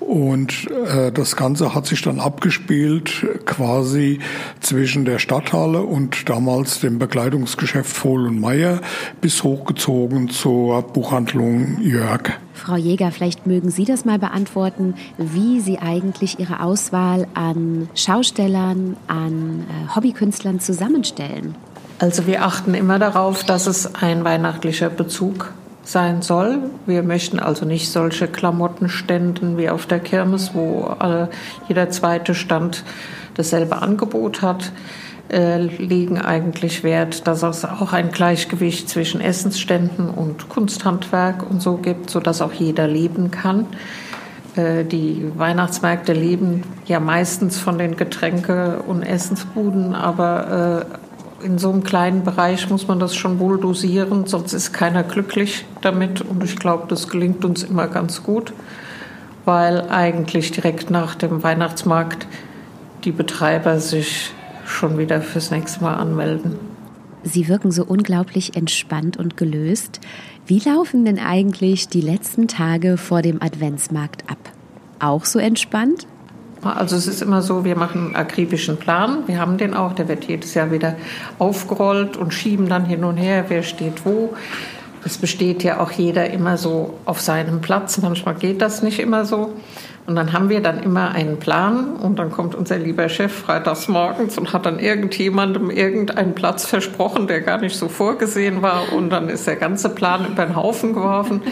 Und 0.00 0.70
äh, 0.70 1.10
das 1.10 1.36
Ganze 1.36 1.74
hat 1.74 1.86
sich 1.86 2.02
dann 2.02 2.20
abgespielt 2.20 3.26
quasi 3.46 4.20
zwischen 4.60 5.04
der 5.04 5.18
Stadthalle 5.18 5.82
und 5.82 6.28
damals 6.28 6.80
dem 6.80 6.98
Bekleidungsgeschäft 6.98 7.90
Vohl 7.90 8.26
und 8.26 8.40
Meier 8.40 8.80
bis 9.20 9.42
hochgezogen 9.42 10.28
zur 10.28 10.82
Buchhandlung 10.82 11.80
Jörg. 11.80 12.32
Frau 12.52 12.76
Jäger, 12.76 13.10
vielleicht 13.10 13.46
mögen 13.46 13.70
Sie 13.70 13.84
das 13.84 14.04
mal 14.04 14.18
beantworten, 14.18 14.94
wie 15.18 15.60
Sie 15.60 15.78
eigentlich 15.78 16.38
Ihre 16.38 16.60
Auswahl 16.60 17.26
an 17.34 17.88
Schaustellern, 17.94 18.96
an 19.08 19.64
äh, 19.68 19.94
Hobbykünstlern 19.94 20.60
zusammenstellen. 20.60 21.54
Also 21.98 22.26
wir 22.26 22.44
achten 22.44 22.74
immer 22.74 22.98
darauf, 22.98 23.44
dass 23.44 23.66
es 23.66 23.94
ein 23.94 24.24
weihnachtlicher 24.24 24.90
Bezug 24.90 25.52
sein 25.84 26.22
soll. 26.22 26.58
Wir 26.86 27.02
möchten 27.02 27.38
also 27.38 27.64
nicht 27.64 27.90
solche 27.90 28.26
Klamottenständen 28.26 29.56
wie 29.58 29.68
auf 29.68 29.86
der 29.86 30.00
Kirmes, 30.00 30.54
wo 30.54 30.84
alle, 30.98 31.28
jeder 31.68 31.90
zweite 31.90 32.34
Stand 32.34 32.84
dasselbe 33.34 33.80
Angebot 33.80 34.42
hat, 34.42 34.72
äh, 35.30 35.58
legen 35.58 36.20
eigentlich 36.20 36.84
Wert, 36.84 37.26
dass 37.26 37.42
es 37.42 37.64
auch 37.64 37.92
ein 37.92 38.10
Gleichgewicht 38.10 38.88
zwischen 38.88 39.20
Essensständen 39.20 40.08
und 40.08 40.48
Kunsthandwerk 40.48 41.48
und 41.48 41.62
so 41.62 41.76
gibt, 41.76 42.10
sodass 42.10 42.42
auch 42.42 42.52
jeder 42.52 42.86
leben 42.86 43.30
kann. 43.30 43.66
Äh, 44.56 44.84
die 44.84 45.30
Weihnachtsmärkte 45.36 46.12
leben 46.12 46.62
ja 46.86 47.00
meistens 47.00 47.58
von 47.58 47.78
den 47.78 47.96
Getränke- 47.96 48.82
und 48.86 49.02
Essensbuden, 49.02 49.94
aber 49.94 50.86
äh, 50.90 51.03
in 51.44 51.58
so 51.58 51.70
einem 51.70 51.84
kleinen 51.84 52.24
Bereich 52.24 52.68
muss 52.70 52.88
man 52.88 52.98
das 52.98 53.14
schon 53.14 53.38
wohl 53.38 53.60
dosieren, 53.60 54.26
sonst 54.26 54.52
ist 54.52 54.72
keiner 54.72 55.02
glücklich 55.02 55.66
damit. 55.82 56.22
Und 56.22 56.42
ich 56.42 56.56
glaube, 56.56 56.86
das 56.88 57.08
gelingt 57.08 57.44
uns 57.44 57.62
immer 57.62 57.86
ganz 57.86 58.22
gut, 58.22 58.52
weil 59.44 59.88
eigentlich 59.90 60.50
direkt 60.52 60.90
nach 60.90 61.14
dem 61.14 61.42
Weihnachtsmarkt 61.42 62.26
die 63.04 63.12
Betreiber 63.12 63.78
sich 63.78 64.32
schon 64.64 64.96
wieder 64.96 65.20
fürs 65.20 65.50
nächste 65.50 65.82
Mal 65.82 65.94
anmelden. 65.94 66.56
Sie 67.22 67.48
wirken 67.48 67.70
so 67.70 67.84
unglaublich 67.84 68.56
entspannt 68.56 69.16
und 69.16 69.36
gelöst. 69.36 70.00
Wie 70.46 70.58
laufen 70.58 71.04
denn 71.04 71.18
eigentlich 71.18 71.88
die 71.88 72.00
letzten 72.00 72.48
Tage 72.48 72.96
vor 72.96 73.22
dem 73.22 73.42
Adventsmarkt 73.42 74.30
ab? 74.30 74.38
Auch 74.98 75.24
so 75.24 75.38
entspannt? 75.38 76.06
Also 76.66 76.96
es 76.96 77.06
ist 77.06 77.22
immer 77.22 77.42
so, 77.42 77.64
wir 77.64 77.76
machen 77.76 78.06
einen 78.06 78.16
akribischen 78.16 78.76
Plan. 78.76 79.24
Wir 79.26 79.38
haben 79.38 79.58
den 79.58 79.74
auch, 79.74 79.92
der 79.92 80.08
wird 80.08 80.24
jedes 80.24 80.54
Jahr 80.54 80.70
wieder 80.70 80.96
aufgerollt 81.38 82.16
und 82.16 82.32
schieben 82.32 82.68
dann 82.68 82.84
hin 82.84 83.04
und 83.04 83.16
her, 83.16 83.46
wer 83.48 83.62
steht 83.62 84.04
wo. 84.04 84.34
Es 85.04 85.18
besteht 85.18 85.62
ja 85.62 85.80
auch 85.80 85.90
jeder 85.90 86.30
immer 86.30 86.56
so 86.56 86.98
auf 87.04 87.20
seinem 87.20 87.60
Platz. 87.60 87.98
Manchmal 87.98 88.36
geht 88.36 88.62
das 88.62 88.82
nicht 88.82 88.98
immer 88.98 89.26
so. 89.26 89.52
Und 90.06 90.16
dann 90.16 90.32
haben 90.32 90.48
wir 90.48 90.60
dann 90.60 90.82
immer 90.82 91.12
einen 91.12 91.38
Plan 91.38 91.96
und 91.96 92.18
dann 92.18 92.30
kommt 92.30 92.54
unser 92.54 92.78
lieber 92.78 93.08
Chef 93.08 93.32
freitags 93.32 93.88
morgens 93.88 94.36
und 94.36 94.52
hat 94.52 94.66
dann 94.66 94.78
irgendjemandem 94.78 95.70
irgendeinen 95.70 96.34
Platz 96.34 96.66
versprochen, 96.66 97.26
der 97.26 97.40
gar 97.40 97.58
nicht 97.58 97.76
so 97.76 97.88
vorgesehen 97.88 98.60
war. 98.60 98.92
Und 98.92 99.10
dann 99.10 99.28
ist 99.28 99.46
der 99.46 99.56
ganze 99.56 99.88
Plan 99.88 100.26
über 100.26 100.44
den 100.44 100.56
Haufen 100.56 100.92
geworfen 100.92 101.42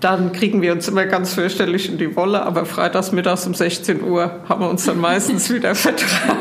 dann 0.00 0.32
kriegen 0.32 0.62
wir 0.62 0.72
uns 0.72 0.88
immer 0.88 1.06
ganz 1.06 1.34
fürchterlich 1.34 1.90
in 1.90 1.98
die 1.98 2.14
Wolle, 2.16 2.42
aber 2.42 2.66
freitags 2.66 3.12
mittags 3.12 3.46
um 3.46 3.54
16 3.54 4.02
Uhr 4.02 4.40
haben 4.48 4.60
wir 4.60 4.68
uns 4.68 4.84
dann 4.84 5.00
meistens 5.00 5.52
wieder 5.52 5.74
vertragen. 5.74 6.38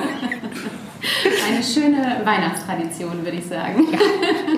Eine 1.47 1.63
schöne 1.63 2.21
Weihnachtstradition, 2.23 3.23
würde 3.23 3.37
ich 3.37 3.45
sagen. 3.45 3.87
Ja, 3.91 3.99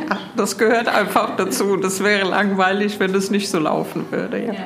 ja, 0.09 0.17
das 0.35 0.57
gehört 0.57 0.87
einfach 0.87 1.35
dazu. 1.35 1.77
Das 1.77 2.03
wäre 2.03 2.27
langweilig, 2.27 2.99
wenn 2.99 3.13
es 3.15 3.31
nicht 3.31 3.49
so 3.49 3.59
laufen 3.59 4.05
würde. 4.11 4.45
Ja. 4.45 4.53
Ja. 4.53 4.59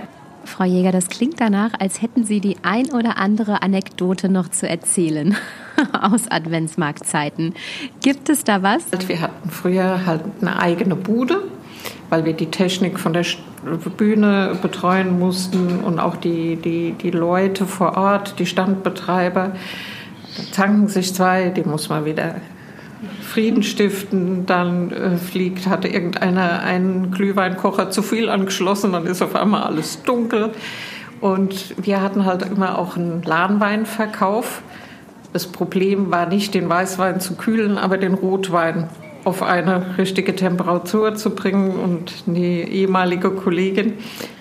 Frau 0.46 0.64
Jäger, 0.64 0.92
das 0.92 1.10
klingt 1.10 1.40
danach, 1.40 1.72
als 1.80 2.02
hätten 2.02 2.26
Sie 2.26 2.40
die 2.40 2.58
ein 2.64 2.92
oder 2.92 3.18
andere 3.18 3.62
Anekdote 3.62 4.30
noch 4.30 4.50
zu 4.50 4.68
erzählen. 4.68 5.38
aus 6.02 6.30
Adventsmarktzeiten. 6.30 7.54
Gibt 8.02 8.30
es 8.30 8.44
da 8.44 8.62
was? 8.64 8.84
Wir 9.08 9.22
hatten 9.22 9.50
früher 9.50 10.06
halt 10.06 10.22
eine 10.42 10.60
eigene 10.60 10.96
Bude, 10.96 11.44
weil 12.10 12.26
wir 12.26 12.34
die 12.34 12.48
Technik 12.48 13.00
von 13.00 13.14
der 13.14 13.26
Bühne 13.98 14.58
betreuen 14.62 15.20
mussten 15.20 15.80
und 15.84 16.00
auch 16.00 16.16
die, 16.16 16.56
die, 16.56 16.94
die 16.94 17.12
Leute 17.12 17.66
vor 17.66 17.98
Ort, 17.98 18.40
die 18.40 18.46
Standbetreiber. 18.46 19.52
Da 20.38 20.44
zanken 20.52 20.88
sich 20.88 21.14
zwei, 21.14 21.50
die 21.50 21.64
muss 21.64 21.90
man 21.90 22.06
wieder 22.06 22.36
Frieden 23.22 23.64
stiften, 23.64 24.46
dann 24.46 24.92
äh, 24.92 25.18
fliegt, 25.18 25.68
hatte 25.68 25.88
irgendeiner 25.88 26.62
einen 26.62 27.12
Glühweinkocher 27.12 27.92
zu 27.92 28.02
viel 28.02 28.30
angeschlossen, 28.30 28.92
dann 28.92 29.06
ist 29.06 29.22
auf 29.22 29.36
einmal 29.36 29.64
alles 29.64 30.04
dunkel. 30.04 30.52
Und 31.22 31.76
wir 31.78 32.02
hatten 32.02 32.26
halt 32.26 32.44
immer 32.44 32.78
auch 32.78 32.98
einen 32.98 33.22
Lahnweinverkauf. 33.24 34.62
Das 35.32 35.48
Problem 35.48 36.12
war 36.12 36.26
nicht, 36.26 36.54
den 36.54 36.68
Weißwein 36.68 37.20
zu 37.20 37.36
kühlen, 37.36 37.78
aber 37.78 37.98
den 37.98 38.16
Rotwein 38.16 38.90
auf 39.24 39.44
eine 39.44 39.98
richtige 39.98 40.36
Temperatur 40.36 41.16
zu 41.16 41.32
bringen. 41.32 41.72
Und 41.72 42.24
die 42.26 42.62
ehemalige 42.62 43.32
Kollegin, 43.32 43.94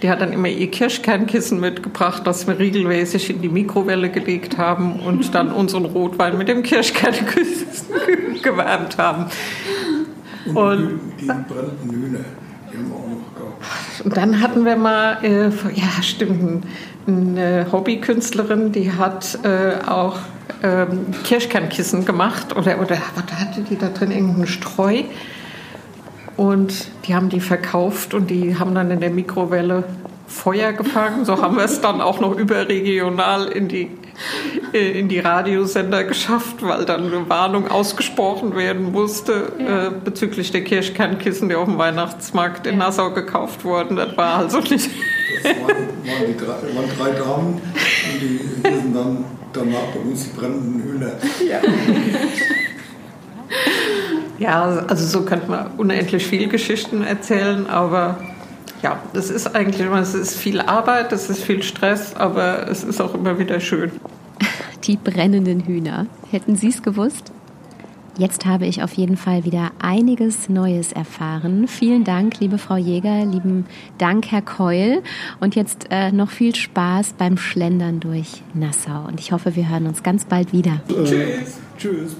die 0.02 0.11
hat 0.11 0.20
dann 0.20 0.32
immer 0.32 0.49
ihr 0.49 0.70
Kirschkernkissen 0.70 1.61
mitgebracht, 1.61 2.26
das 2.26 2.47
wir 2.47 2.58
regelmäßig 2.58 3.30
in 3.30 3.42
die 3.42 3.49
Mikrowelle 3.49 4.11
gelegt 4.11 4.58
haben 4.58 5.00
und 5.00 5.35
dann 5.35 5.52
unseren 5.52 5.85
Rotwein 5.85 6.38
mit 6.38 6.49
dem 6.49 6.62
Kirschkernkissen 6.62 7.94
gewärmt 8.42 8.99
haben. 8.99 9.26
Und, 10.47 10.56
und 10.56 11.00
die, 11.20 11.26
die 11.26 11.26
brennenden 11.26 11.90
Hühner. 11.90 12.25
Und 14.04 14.16
dann 14.16 14.40
hatten 14.40 14.64
wir 14.64 14.76
mal, 14.76 15.18
äh, 15.23 15.49
ja 15.75 16.02
stimmt, 16.02 16.64
eine 17.09 17.67
Hobbykünstlerin, 17.73 18.73
die 18.73 18.93
hat 18.93 19.38
äh, 19.43 19.85
auch 19.87 20.19
ähm, 20.62 21.07
Kirschkernkissen 21.25 22.05
gemacht 22.05 22.57
oder, 22.57 22.81
oder 22.81 22.97
was 23.15 23.41
hatte 23.41 23.62
die 23.62 23.77
da 23.77 23.88
drin? 23.88 24.11
Irgendeinen 24.11 24.47
Streu. 24.47 25.03
Und 26.37 26.88
die 27.07 27.15
haben 27.15 27.31
die 27.31 27.41
verkauft 27.41 28.15
und 28.15 28.31
die 28.31 28.59
haben 28.59 28.75
dann 28.75 28.91
in 28.91 29.00
der 29.00 29.11
Mikrowelle 29.11 29.85
Feuer 30.29 30.73
gefangen. 30.73 31.25
So 31.25 31.43
haben 31.43 31.57
wir 31.57 31.65
es 31.65 31.81
dann 31.81 32.00
auch 32.00 32.21
noch 32.21 32.37
überregional 32.37 33.47
in 33.49 33.67
die, 33.67 33.91
in 34.72 35.08
die 35.08 35.20
Radiosender 35.20 36.04
geschafft, 36.04 36.56
weil 36.60 36.84
dann 36.84 37.06
eine 37.06 37.28
Warnung 37.28 37.68
ausgesprochen 37.68 38.56
werden 38.56 38.92
musste 38.92 39.52
ja. 39.58 39.87
äh, 39.87 39.90
bezüglich 39.90 40.50
der 40.50 40.64
Kirschkernkissen, 40.64 41.48
die 41.48 41.54
auf 41.54 41.66
dem 41.66 41.78
Weihnachtsmarkt 41.78 42.66
in 42.66 42.75
ja. 42.75 42.87
Nassau 42.87 43.12
gekauft 43.12 43.64
wurden. 43.64 43.96
Das 43.96 44.16
war 44.16 44.38
also 44.38 44.58
nicht. 44.60 44.90
Das 45.42 45.54
waren, 45.54 45.68
waren, 45.68 46.26
die 46.26 46.37
drei, 46.37 46.46
waren 46.46 46.90
drei 46.98 47.10
Damen 47.12 47.54
und 47.54 48.20
die 48.20 48.38
sind 48.62 48.94
dann 48.94 49.25
danach 49.52 49.87
bei 49.94 50.00
uns 50.00 50.25
die 50.25 50.37
brennenden 50.38 50.82
Hühner. 50.82 51.12
Ja. 51.48 51.60
ja, 54.38 54.62
also 54.88 55.06
so 55.06 55.25
könnte 55.25 55.50
man 55.50 55.70
unendlich 55.76 56.26
viele 56.26 56.48
Geschichten 56.48 57.04
erzählen, 57.04 57.66
aber 57.68 58.18
ja, 58.82 59.00
es 59.12 59.30
ist 59.30 59.54
eigentlich 59.54 59.80
immer, 59.80 60.00
es 60.00 60.14
ist 60.14 60.37
viel 60.37 60.60
Arbeit, 60.60 61.12
es 61.12 61.28
ist 61.30 61.42
viel 61.42 61.62
Stress, 61.62 62.14
aber 62.14 62.68
es 62.68 62.84
ist 62.84 63.00
auch 63.00 63.14
immer 63.14 63.38
wieder 63.38 63.60
schön. 63.60 63.92
Die 64.85 64.97
brennenden 64.97 65.61
Hühner. 65.61 66.06
Hätten 66.30 66.56
Sie 66.56 66.68
es 66.68 66.82
gewusst? 66.82 67.32
Jetzt 68.18 68.47
habe 68.47 68.66
ich 68.66 68.82
auf 68.82 68.94
jeden 68.94 69.16
Fall 69.16 69.44
wieder 69.44 69.70
einiges 69.78 70.49
Neues 70.49 70.90
erfahren. 70.90 71.68
Vielen 71.68 72.02
Dank, 72.02 72.40
liebe 72.40 72.58
Frau 72.58 72.76
Jäger, 72.76 73.25
lieben 73.25 73.66
Dank, 73.99 74.26
Herr 74.32 74.42
Keul. 74.42 75.04
Und 75.38 75.54
jetzt 75.54 75.87
äh, 75.90 76.11
noch 76.11 76.30
viel 76.30 76.52
Spaß 76.52 77.14
beim 77.16 77.38
Schlendern 77.38 78.00
durch 78.00 78.42
Nassau. 78.54 79.06
Und 79.06 79.20
ich 79.20 79.30
hoffe, 79.30 79.54
wir 79.54 79.68
hören 79.68 79.87
uns 79.87 80.02
ganz 80.02 80.25
bald 80.25 80.52
wieder. 80.52 80.80
Tschüss. 80.88 81.61
Tschüss. 81.78 82.16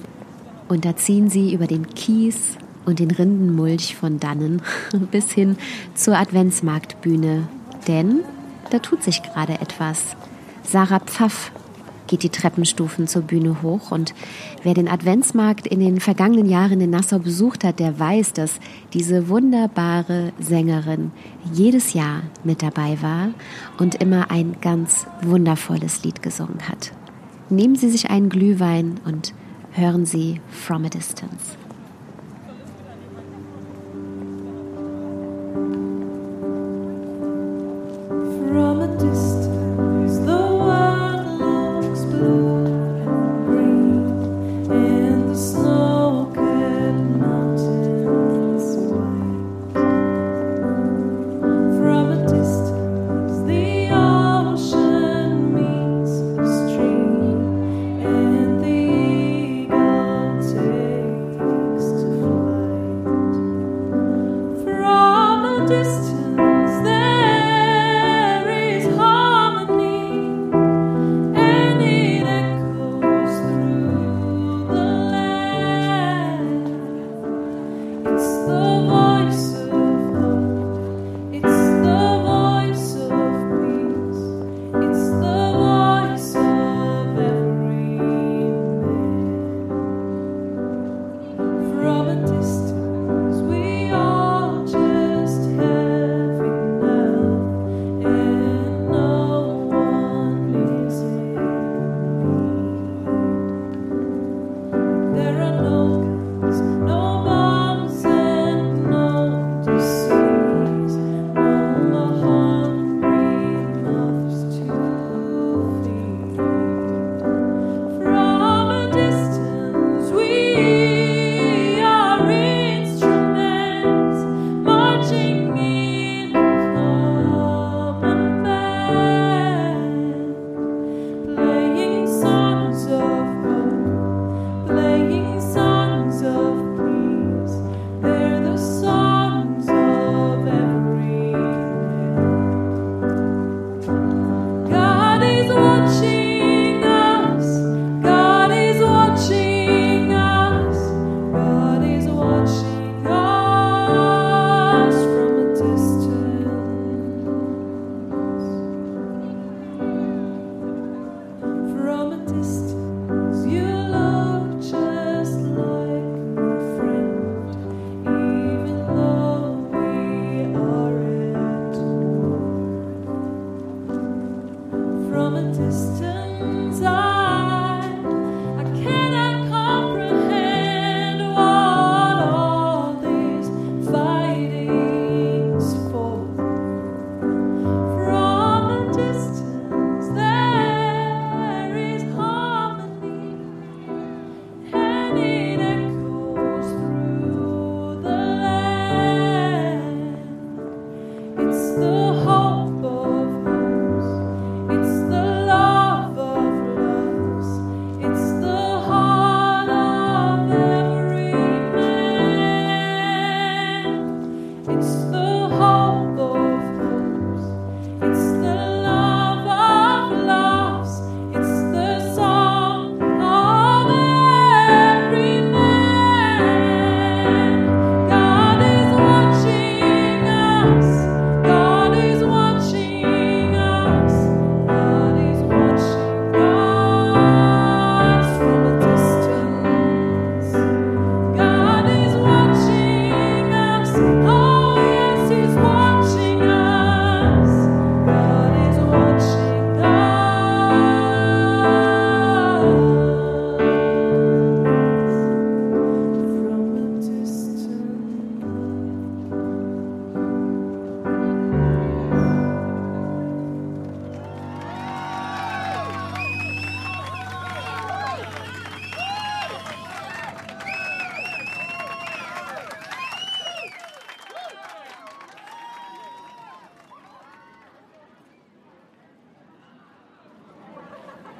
Und 0.69 0.85
da 0.85 0.95
ziehen 0.95 1.29
Sie 1.29 1.53
über 1.53 1.67
den 1.67 1.87
Kies 1.87 2.57
und 2.85 2.99
den 2.99 3.11
Rindenmulch 3.11 3.97
von 3.97 4.21
dannen 4.21 4.61
bis 5.11 5.31
hin 5.31 5.57
zur 5.95 6.17
Adventsmarktbühne. 6.17 7.49
Denn 7.89 8.21
da 8.69 8.79
tut 8.79 9.03
sich 9.03 9.21
gerade 9.21 9.55
etwas. 9.59 10.15
Sarah 10.63 10.99
Pfaff 10.99 11.51
geht 12.09 12.23
die 12.23 12.29
Treppenstufen 12.29 13.07
zur 13.07 13.21
Bühne 13.21 13.61
hoch 13.61 13.91
und 13.91 14.13
wer 14.63 14.73
den 14.73 14.89
Adventsmarkt 14.89 15.67
in 15.67 15.79
den 15.79 15.99
vergangenen 15.99 16.49
Jahren 16.49 16.81
in 16.81 16.89
Nassau 16.89 17.19
besucht 17.19 17.63
hat, 17.63 17.79
der 17.79 17.99
weiß, 17.99 18.33
dass 18.33 18.59
diese 18.93 19.29
wunderbare 19.29 20.33
Sängerin 20.39 21.11
jedes 21.53 21.93
Jahr 21.93 22.23
mit 22.43 22.63
dabei 22.63 22.97
war 23.01 23.29
und 23.77 23.95
immer 23.95 24.31
ein 24.31 24.57
ganz 24.59 25.05
wundervolles 25.21 26.03
Lied 26.03 26.21
gesungen 26.21 26.67
hat. 26.67 26.91
Nehmen 27.49 27.75
Sie 27.75 27.89
sich 27.89 28.09
einen 28.09 28.29
Glühwein 28.29 28.99
und 29.05 29.33
hören 29.71 30.05
Sie 30.05 30.41
From 30.49 30.85
a 30.85 30.89
Distance. 30.89 31.68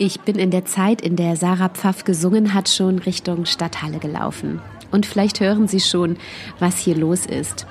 Ich 0.01 0.21
bin 0.21 0.37
in 0.37 0.49
der 0.49 0.63
Zeit, 0.63 1.01
in 1.01 1.17
der 1.17 1.35
Sarah 1.35 1.67
Pfaff 1.67 2.05
gesungen 2.05 2.53
hat, 2.53 2.69
schon 2.69 2.99
Richtung 2.99 3.43
Stadthalle 3.43 3.99
gelaufen. 3.99 4.61
Und 4.91 5.05
vielleicht 5.05 5.41
hören 5.41 5.67
Sie 5.67 5.81
schon, 5.81 6.15
was 6.57 6.77
hier 6.77 6.95
los 6.95 7.25
ist. 7.25 7.67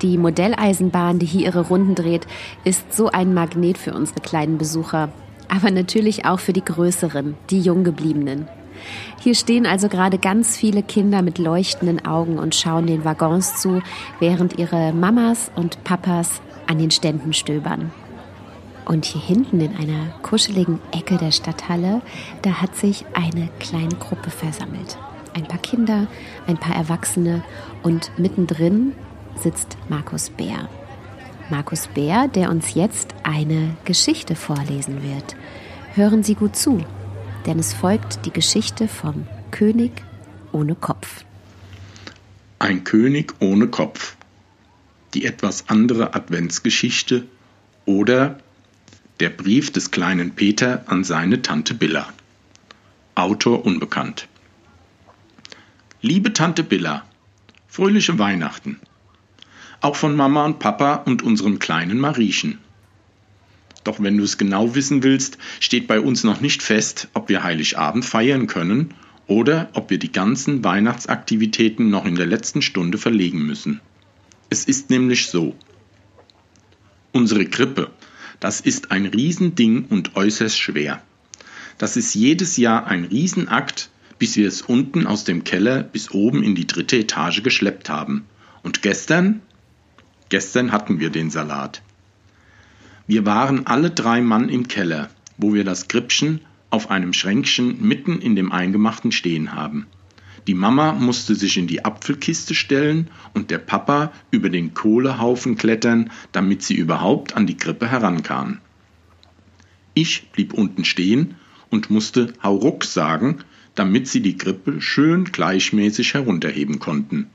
Die 0.00 0.16
Modelleisenbahn, 0.16 1.18
die 1.18 1.26
hier 1.26 1.48
ihre 1.48 1.68
Runden 1.68 1.94
dreht, 1.94 2.26
ist 2.64 2.94
so 2.94 3.10
ein 3.10 3.34
Magnet 3.34 3.76
für 3.76 3.92
unsere 3.92 4.20
kleinen 4.20 4.56
Besucher. 4.56 5.10
Aber 5.48 5.70
natürlich 5.70 6.24
auch 6.24 6.40
für 6.40 6.54
die 6.54 6.64
größeren, 6.64 7.34
die 7.50 7.60
Junggebliebenen. 7.60 8.48
Hier 9.20 9.34
stehen 9.34 9.66
also 9.66 9.90
gerade 9.90 10.16
ganz 10.16 10.56
viele 10.56 10.82
Kinder 10.82 11.20
mit 11.20 11.36
leuchtenden 11.36 12.06
Augen 12.06 12.38
und 12.38 12.54
schauen 12.54 12.86
den 12.86 13.04
Waggons 13.04 13.60
zu, 13.60 13.82
während 14.18 14.58
ihre 14.58 14.94
Mamas 14.94 15.50
und 15.54 15.84
Papas 15.84 16.40
an 16.66 16.78
den 16.78 16.90
Ständen 16.90 17.34
stöbern. 17.34 17.92
Und 18.86 19.04
hier 19.04 19.20
hinten 19.20 19.60
in 19.60 19.74
einer 19.76 20.10
kuscheligen 20.22 20.78
Ecke 20.92 21.16
der 21.16 21.32
Stadthalle, 21.32 22.02
da 22.42 22.62
hat 22.62 22.76
sich 22.76 23.04
eine 23.14 23.48
kleine 23.58 23.96
Gruppe 23.96 24.30
versammelt. 24.30 24.96
Ein 25.34 25.42
paar 25.42 25.58
Kinder, 25.58 26.06
ein 26.46 26.56
paar 26.56 26.76
Erwachsene 26.76 27.42
und 27.82 28.16
mittendrin 28.16 28.92
sitzt 29.34 29.76
Markus 29.88 30.30
Bär. 30.30 30.68
Markus 31.50 31.88
Bär, 31.88 32.28
der 32.28 32.48
uns 32.48 32.74
jetzt 32.74 33.12
eine 33.24 33.76
Geschichte 33.84 34.36
vorlesen 34.36 35.02
wird. 35.02 35.36
Hören 35.94 36.22
Sie 36.22 36.36
gut 36.36 36.54
zu, 36.54 36.78
denn 37.44 37.58
es 37.58 37.74
folgt 37.74 38.24
die 38.24 38.32
Geschichte 38.32 38.86
vom 38.86 39.26
König 39.50 39.90
ohne 40.52 40.76
Kopf. 40.76 41.24
Ein 42.60 42.84
König 42.84 43.34
ohne 43.40 43.66
Kopf. 43.66 44.16
Die 45.12 45.24
etwas 45.24 45.68
andere 45.68 46.14
Adventsgeschichte 46.14 47.24
oder 47.84 48.38
der 49.20 49.30
Brief 49.30 49.72
des 49.72 49.90
kleinen 49.90 50.32
Peter 50.32 50.84
an 50.86 51.02
seine 51.02 51.40
Tante 51.40 51.72
Billa. 51.72 52.12
Autor 53.14 53.64
unbekannt. 53.64 54.28
Liebe 56.02 56.34
Tante 56.34 56.62
Billa, 56.62 57.06
fröhliche 57.66 58.18
Weihnachten. 58.18 58.78
Auch 59.80 59.96
von 59.96 60.14
Mama 60.14 60.44
und 60.44 60.58
Papa 60.58 60.96
und 60.96 61.22
unserem 61.22 61.58
kleinen 61.58 61.98
Mariechen. 61.98 62.58
Doch 63.84 64.02
wenn 64.02 64.18
du 64.18 64.24
es 64.24 64.36
genau 64.36 64.74
wissen 64.74 65.02
willst, 65.02 65.38
steht 65.60 65.86
bei 65.86 66.00
uns 66.00 66.22
noch 66.22 66.42
nicht 66.42 66.62
fest, 66.62 67.08
ob 67.14 67.30
wir 67.30 67.42
Heiligabend 67.42 68.04
feiern 68.04 68.46
können 68.46 68.92
oder 69.26 69.70
ob 69.72 69.88
wir 69.88 69.98
die 69.98 70.12
ganzen 70.12 70.62
Weihnachtsaktivitäten 70.62 71.88
noch 71.88 72.04
in 72.04 72.16
der 72.16 72.26
letzten 72.26 72.60
Stunde 72.60 72.98
verlegen 72.98 73.46
müssen. 73.46 73.80
Es 74.50 74.64
ist 74.64 74.90
nämlich 74.90 75.28
so. 75.28 75.56
Unsere 77.12 77.46
Krippe, 77.46 77.90
das 78.40 78.60
ist 78.60 78.90
ein 78.90 79.06
Riesending 79.06 79.86
und 79.86 80.16
äußerst 80.16 80.58
schwer. 80.58 81.02
Das 81.78 81.96
ist 81.96 82.14
jedes 82.14 82.56
Jahr 82.56 82.86
ein 82.86 83.04
Riesenakt, 83.04 83.90
bis 84.18 84.36
wir 84.36 84.48
es 84.48 84.62
unten 84.62 85.06
aus 85.06 85.24
dem 85.24 85.44
Keller 85.44 85.82
bis 85.82 86.10
oben 86.10 86.42
in 86.42 86.54
die 86.54 86.66
dritte 86.66 86.96
Etage 86.96 87.42
geschleppt 87.42 87.90
haben. 87.90 88.24
Und 88.62 88.82
gestern? 88.82 89.40
Gestern 90.28 90.72
hatten 90.72 91.00
wir 91.00 91.10
den 91.10 91.30
Salat. 91.30 91.82
Wir 93.06 93.24
waren 93.24 93.66
alle 93.66 93.90
drei 93.90 94.20
Mann 94.20 94.48
im 94.48 94.66
Keller, 94.68 95.10
wo 95.36 95.54
wir 95.54 95.64
das 95.64 95.86
Krippchen 95.86 96.40
auf 96.70 96.90
einem 96.90 97.12
Schränkchen 97.12 97.86
mitten 97.86 98.20
in 98.20 98.34
dem 98.34 98.50
Eingemachten 98.50 99.12
stehen 99.12 99.52
haben. 99.52 99.86
Die 100.46 100.54
Mama 100.54 100.92
musste 100.92 101.34
sich 101.34 101.56
in 101.56 101.66
die 101.66 101.84
Apfelkiste 101.84 102.54
stellen 102.54 103.08
und 103.34 103.50
der 103.50 103.58
Papa 103.58 104.12
über 104.30 104.48
den 104.48 104.74
Kohlehaufen 104.74 105.56
klettern, 105.56 106.10
damit 106.30 106.62
sie 106.62 106.76
überhaupt 106.76 107.36
an 107.36 107.46
die 107.46 107.56
Krippe 107.56 107.90
herankam. 107.90 108.58
Ich 109.94 110.30
blieb 110.30 110.52
unten 110.52 110.84
stehen 110.84 111.34
und 111.70 111.90
musste 111.90 112.32
Hauruck 112.42 112.84
sagen, 112.84 113.38
damit 113.74 114.06
sie 114.06 114.20
die 114.20 114.36
Krippe 114.36 114.80
schön 114.80 115.24
gleichmäßig 115.24 116.14
herunterheben 116.14 116.78
konnten. 116.78 117.28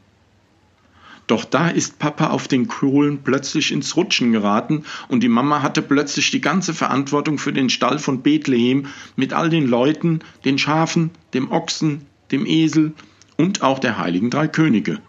Doch 1.28 1.44
da 1.46 1.70
ist 1.70 2.00
Papa 2.00 2.28
auf 2.28 2.48
den 2.48 2.68
Kohlen 2.68 3.24
plötzlich 3.24 3.72
ins 3.72 3.96
Rutschen 3.96 4.32
geraten 4.32 4.84
und 5.08 5.22
die 5.22 5.30
Mama 5.30 5.62
hatte 5.62 5.82
plötzlich 5.82 6.32
die 6.32 6.42
ganze 6.42 6.74
Verantwortung 6.74 7.38
für 7.38 7.54
den 7.54 7.70
Stall 7.70 8.00
von 8.00 8.22
Bethlehem 8.22 8.88
mit 9.16 9.34
all 9.34 9.50
den 9.50 9.68
Leuten, 9.68 10.20
den 10.46 10.58
Schafen, 10.58 11.12
dem 11.34 11.52
Ochsen, 11.52 12.06
dem 12.32 12.46
Esel 12.46 12.94
und 13.38 13.62
auch 13.62 13.80
der 13.80 13.98
heiligen 13.98 14.30
drei 14.30 14.48
Könige. 14.48 15.00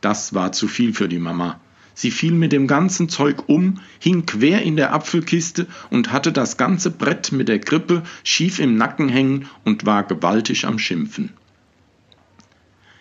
Das 0.00 0.34
war 0.34 0.52
zu 0.52 0.68
viel 0.68 0.94
für 0.94 1.08
die 1.08 1.18
Mama. 1.18 1.60
Sie 1.94 2.12
fiel 2.12 2.32
mit 2.32 2.52
dem 2.52 2.68
ganzen 2.68 3.08
Zeug 3.08 3.48
um, 3.48 3.80
hing 3.98 4.24
quer 4.24 4.62
in 4.62 4.76
der 4.76 4.94
Apfelkiste 4.94 5.66
und 5.90 6.12
hatte 6.12 6.30
das 6.30 6.56
ganze 6.56 6.92
Brett 6.92 7.32
mit 7.32 7.48
der 7.48 7.58
Krippe 7.58 8.04
schief 8.22 8.60
im 8.60 8.76
Nacken 8.76 9.08
hängen 9.08 9.48
und 9.64 9.84
war 9.84 10.04
gewaltig 10.04 10.64
am 10.64 10.78
Schimpfen. 10.78 11.32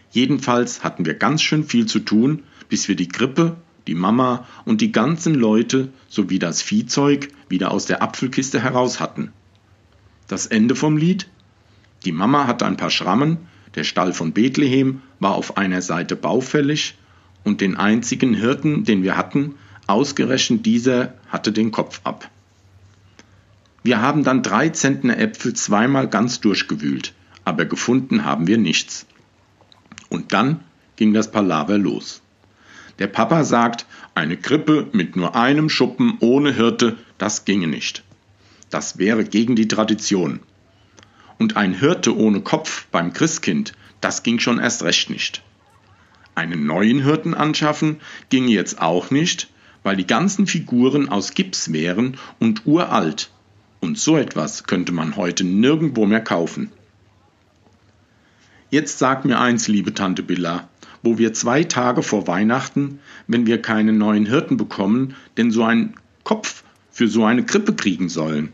Jedenfalls 0.10 0.84
hatten 0.84 1.06
wir 1.06 1.14
ganz 1.14 1.44
schön 1.44 1.64
viel 1.64 1.86
zu 1.86 2.00
tun, 2.00 2.42
bis 2.70 2.88
wir 2.88 2.96
die 2.96 3.08
Krippe, 3.08 3.58
die 3.86 3.94
Mama 3.94 4.48
und 4.66 4.82
die 4.82 4.92
ganzen 4.92 5.36
Leute 5.36 5.90
sowie 6.10 6.40
das 6.40 6.64
Viehzeug 6.64 7.30
wieder 7.50 7.70
aus 7.70 7.86
der 7.86 8.02
Apfelkiste 8.02 8.62
heraus 8.62 9.00
hatten. 9.00 9.32
Das 10.28 10.48
Ende 10.48 10.76
vom 10.76 10.98
Lied? 10.98 11.30
Die 12.06 12.12
Mama 12.12 12.48
hatte 12.48 12.66
ein 12.66 12.78
paar 12.78 12.90
Schrammen, 12.90 13.38
der 13.76 13.84
Stall 13.84 14.14
von 14.14 14.34
Bethlehem 14.34 15.02
war 15.20 15.36
auf 15.36 15.58
einer 15.58 15.82
Seite 15.82 16.16
baufällig 16.16 16.98
und 17.44 17.62
den 17.62 17.78
einzigen 17.78 18.34
Hirten, 18.34 18.84
den 18.84 19.04
wir 19.04 19.18
hatten, 19.18 19.56
ausgerechnet 19.88 20.66
dieser 20.66 21.14
hatte 21.30 21.52
den 21.52 21.72
Kopf 21.72 22.02
ab. 22.04 22.30
Wir 23.84 24.02
haben 24.02 24.24
dann 24.24 24.44
drei 24.44 24.70
Zentner 24.70 25.18
Äpfel 25.18 25.54
zweimal 25.54 26.10
ganz 26.10 26.42
durchgewühlt, 26.42 27.14
aber 27.46 27.66
gefunden 27.66 28.26
haben 28.26 28.48
wir 28.48 28.58
nichts. 28.58 29.06
Und 30.10 30.34
dann 30.34 30.62
ging 30.98 31.14
das 31.14 31.32
Palaver 31.32 31.78
los. 31.78 32.22
Der 33.00 33.08
Papa 33.08 33.44
sagt, 33.44 33.86
eine 34.16 34.38
Krippe 34.38 34.88
mit 34.92 35.16
nur 35.16 35.36
einem 35.36 35.70
Schuppen 35.70 36.18
ohne 36.20 36.54
Hirte, 36.54 36.98
das 37.18 37.46
ginge 37.46 37.68
nicht. 37.68 38.04
Das 38.70 38.98
wäre 38.98 39.24
gegen 39.24 39.56
die 39.56 39.68
Tradition. 39.68 40.40
Und 41.38 41.56
ein 41.56 41.74
Hirte 41.74 42.18
ohne 42.18 42.42
Kopf 42.42 42.88
beim 42.92 43.14
Christkind, 43.14 43.74
das 44.02 44.24
ging 44.24 44.40
schon 44.40 44.60
erst 44.60 44.84
recht 44.84 45.10
nicht. 45.10 45.44
Einen 46.36 46.66
neuen 46.66 47.04
Hirten 47.04 47.34
anschaffen 47.34 48.00
ging 48.30 48.48
jetzt 48.48 48.82
auch 48.82 49.12
nicht, 49.12 49.50
weil 49.84 49.96
die 49.96 50.08
ganzen 50.08 50.48
Figuren 50.48 51.10
aus 51.10 51.34
Gips 51.34 51.72
wären 51.72 52.18
und 52.40 52.66
uralt. 52.66 53.32
Und 53.80 53.98
so 53.98 54.18
etwas 54.18 54.66
könnte 54.66 54.92
man 54.92 55.16
heute 55.16 55.44
nirgendwo 55.44 56.06
mehr 56.06 56.24
kaufen. 56.24 56.72
Jetzt 58.70 59.00
sag 59.00 59.24
mir 59.24 59.40
eins, 59.40 59.68
liebe 59.68 59.94
Tante 59.94 60.24
Billa, 60.24 60.68
wo 61.02 61.18
wir 61.18 61.34
zwei 61.34 61.64
Tage 61.64 62.04
vor 62.04 62.28
Weihnachten, 62.28 63.00
wenn 63.28 63.46
wir 63.46 63.62
keinen 63.62 63.98
neuen 63.98 64.26
Hirten 64.26 64.58
bekommen, 64.58 65.16
denn 65.38 65.52
so 65.52 65.64
einen 65.64 65.96
Kopf 66.24 66.64
für 66.92 67.08
so 67.08 67.24
eine 67.24 67.46
Krippe 67.46 67.74
kriegen 67.74 68.10
sollen. 68.10 68.52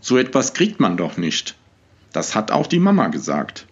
So 0.00 0.16
etwas 0.16 0.54
kriegt 0.54 0.80
man 0.80 0.96
doch 0.96 1.16
nicht. 1.16 1.54
Das 2.12 2.34
hat 2.34 2.50
auch 2.50 2.66
die 2.66 2.80
Mama 2.80 3.08
gesagt. 3.08 3.66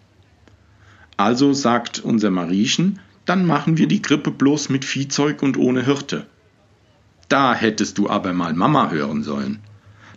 Also 1.17 1.53
sagt 1.53 1.99
unser 1.99 2.31
Mariechen, 2.31 2.99
dann 3.25 3.45
machen 3.45 3.77
wir 3.77 3.87
die 3.87 4.01
Krippe 4.01 4.31
bloß 4.31 4.69
mit 4.69 4.85
Viehzeug 4.85 5.43
und 5.43 5.57
ohne 5.57 5.85
Hirte. 5.85 6.25
Da 7.27 7.53
hättest 7.53 7.97
du 7.97 8.09
aber 8.09 8.33
mal 8.33 8.53
Mama 8.53 8.89
hören 8.89 9.23
sollen. 9.23 9.59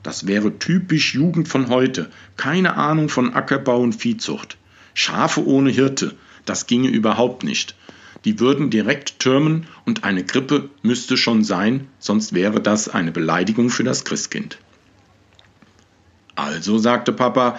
Das 0.02 0.26
wäre 0.26 0.58
typisch 0.58 1.14
Jugend 1.14 1.46
von 1.48 1.68
heute, 1.68 2.10
keine 2.36 2.76
Ahnung 2.76 3.08
von 3.08 3.34
Ackerbau 3.34 3.80
und 3.80 3.94
Viehzucht. 3.94 4.56
Schafe 4.94 5.46
ohne 5.46 5.70
Hirte, 5.70 6.14
das 6.44 6.66
ginge 6.66 6.88
überhaupt 6.88 7.44
nicht. 7.44 7.76
Die 8.24 8.38
würden 8.40 8.70
direkt 8.70 9.18
türmen 9.18 9.66
und 9.84 10.04
eine 10.04 10.24
Krippe 10.24 10.70
müsste 10.82 11.16
schon 11.16 11.44
sein, 11.44 11.88
sonst 11.98 12.32
wäre 12.32 12.60
das 12.60 12.88
eine 12.88 13.12
Beleidigung 13.12 13.70
für 13.70 13.84
das 13.84 14.04
Christkind. 14.04 14.58
Also, 16.34 16.78
sagte 16.78 17.12
Papa, 17.12 17.58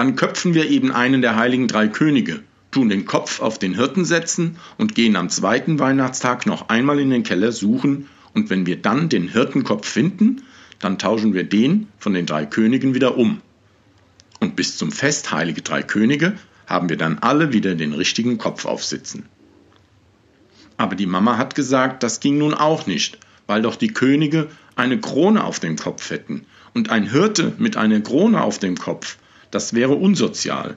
dann 0.00 0.16
köpfen 0.16 0.54
wir 0.54 0.70
eben 0.70 0.92
einen 0.92 1.20
der 1.20 1.36
heiligen 1.36 1.68
drei 1.68 1.86
Könige, 1.86 2.40
tun 2.70 2.88
den 2.88 3.04
Kopf 3.04 3.42
auf 3.42 3.58
den 3.58 3.74
Hirten 3.74 4.06
setzen 4.06 4.56
und 4.78 4.94
gehen 4.94 5.14
am 5.14 5.28
zweiten 5.28 5.78
Weihnachtstag 5.78 6.46
noch 6.46 6.70
einmal 6.70 6.98
in 7.00 7.10
den 7.10 7.22
Keller 7.22 7.52
suchen, 7.52 8.06
und 8.32 8.48
wenn 8.48 8.64
wir 8.64 8.80
dann 8.80 9.10
den 9.10 9.28
Hirtenkopf 9.28 9.86
finden, 9.86 10.40
dann 10.78 10.98
tauschen 10.98 11.34
wir 11.34 11.44
den 11.44 11.88
von 11.98 12.14
den 12.14 12.24
drei 12.24 12.46
Königen 12.46 12.94
wieder 12.94 13.18
um. 13.18 13.42
Und 14.38 14.56
bis 14.56 14.78
zum 14.78 14.90
Fest 14.90 15.32
Heilige 15.32 15.60
Drei 15.60 15.82
Könige 15.82 16.32
haben 16.66 16.88
wir 16.88 16.96
dann 16.96 17.18
alle 17.18 17.52
wieder 17.52 17.74
den 17.74 17.92
richtigen 17.92 18.38
Kopf 18.38 18.64
aufsitzen. 18.64 19.26
Aber 20.78 20.96
die 20.96 21.04
Mama 21.04 21.36
hat 21.36 21.54
gesagt, 21.54 22.02
das 22.02 22.20
ging 22.20 22.38
nun 22.38 22.54
auch 22.54 22.86
nicht, 22.86 23.18
weil 23.46 23.60
doch 23.60 23.76
die 23.76 23.92
Könige 23.92 24.48
eine 24.76 24.98
Krone 24.98 25.44
auf 25.44 25.60
dem 25.60 25.76
Kopf 25.76 26.08
hätten 26.08 26.46
und 26.72 26.88
ein 26.88 27.04
Hirte 27.10 27.52
mit 27.58 27.76
einer 27.76 28.00
Krone 28.00 28.40
auf 28.40 28.58
dem 28.58 28.78
Kopf, 28.78 29.18
das 29.50 29.74
wäre 29.74 29.94
unsozial. 29.94 30.76